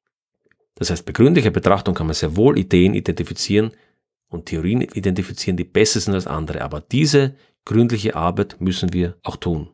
Das 0.76 0.90
heißt, 0.90 1.06
bei 1.06 1.14
gründlicher 1.14 1.52
Betrachtung 1.52 1.96
kann 1.96 2.08
man 2.08 2.16
sehr 2.16 2.36
wohl 2.36 2.60
Ideen 2.60 2.94
identifizieren 2.94 3.72
und 4.30 4.48
Theorien 4.48 4.82
identifizieren, 4.82 5.58
die 5.58 5.64
besser 5.64 6.00
sind 6.00 6.14
als 6.14 6.28
andere. 6.28 6.62
Aber 6.62 6.82
diese 6.82 7.36
gründliche 7.66 8.16
Arbeit 8.16 8.60
müssen 8.60 8.94
wir 8.94 9.18
auch 9.24 9.38
tun. 9.38 9.70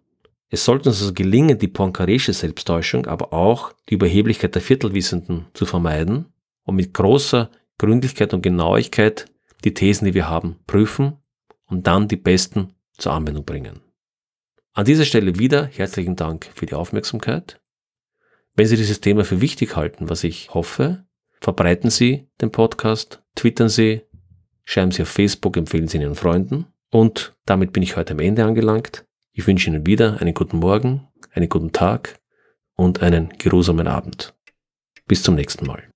Es 0.50 0.66
sollte 0.66 0.90
uns 0.90 1.02
also 1.02 1.14
gelingen, 1.14 1.58
die 1.58 1.68
poincaresche 1.68 2.34
Selbsttäuschung, 2.34 3.08
aber 3.08 3.34
auch 3.34 3.74
die 3.90 3.96
Überheblichkeit 3.96 4.54
der 4.54 4.62
Viertelwissenden 4.62 5.48
zu 5.54 5.66
vermeiden 5.66 6.26
und 6.64 6.76
mit 6.76 6.94
großer 6.94 7.50
Gründlichkeit 7.80 8.34
und 8.34 8.44
Genauigkeit 8.44 9.26
die 9.64 9.74
Thesen, 9.74 10.06
die 10.06 10.14
wir 10.14 10.30
haben, 10.30 10.58
prüfen 10.68 11.18
und 11.66 11.88
dann 11.88 12.08
die 12.08 12.18
besten 12.18 12.74
zur 12.98 13.14
Anwendung 13.14 13.46
bringen. 13.46 13.80
An 14.74 14.86
dieser 14.86 15.06
Stelle 15.06 15.40
wieder 15.40 15.66
herzlichen 15.66 16.16
Dank 16.16 16.50
für 16.54 16.66
die 16.66 16.76
Aufmerksamkeit. 16.76 17.60
Wenn 18.56 18.68
Sie 18.68 18.78
dieses 18.78 19.02
Thema 19.02 19.26
für 19.26 19.42
wichtig 19.42 19.76
halten, 19.76 20.10
was 20.10 20.24
ich 20.24 20.54
hoffe, 20.54 21.06
verbreiten 21.42 21.90
Sie 21.90 22.28
den 22.42 22.52
Podcast, 22.52 23.24
twittern 23.36 23.70
Sie, 23.70 24.02
schreiben 24.64 24.92
Sie 24.92 25.02
auf 25.02 25.10
Facebook, 25.10 25.58
empfehlen 25.58 25.88
Sie 25.88 26.00
Ihren 26.00 26.16
Freunden. 26.16 26.66
Und 26.90 27.36
damit 27.46 27.74
bin 27.74 27.84
ich 27.84 27.96
heute 27.96 28.14
am 28.14 28.20
Ende 28.20 28.46
angelangt. 28.46 29.06
Ich 29.32 29.48
wünsche 29.48 29.70
Ihnen 29.70 29.86
wieder 29.86 30.22
einen 30.22 30.34
guten 30.34 30.58
Morgen, 30.58 31.08
einen 31.34 31.50
guten 31.50 31.72
Tag 31.72 32.20
und 32.76 33.02
einen 33.02 33.30
geruhsamen 33.38 33.88
Abend. 33.88 34.36
Bis 35.08 35.24
zum 35.24 35.36
nächsten 35.36 35.66
Mal. 35.66 35.93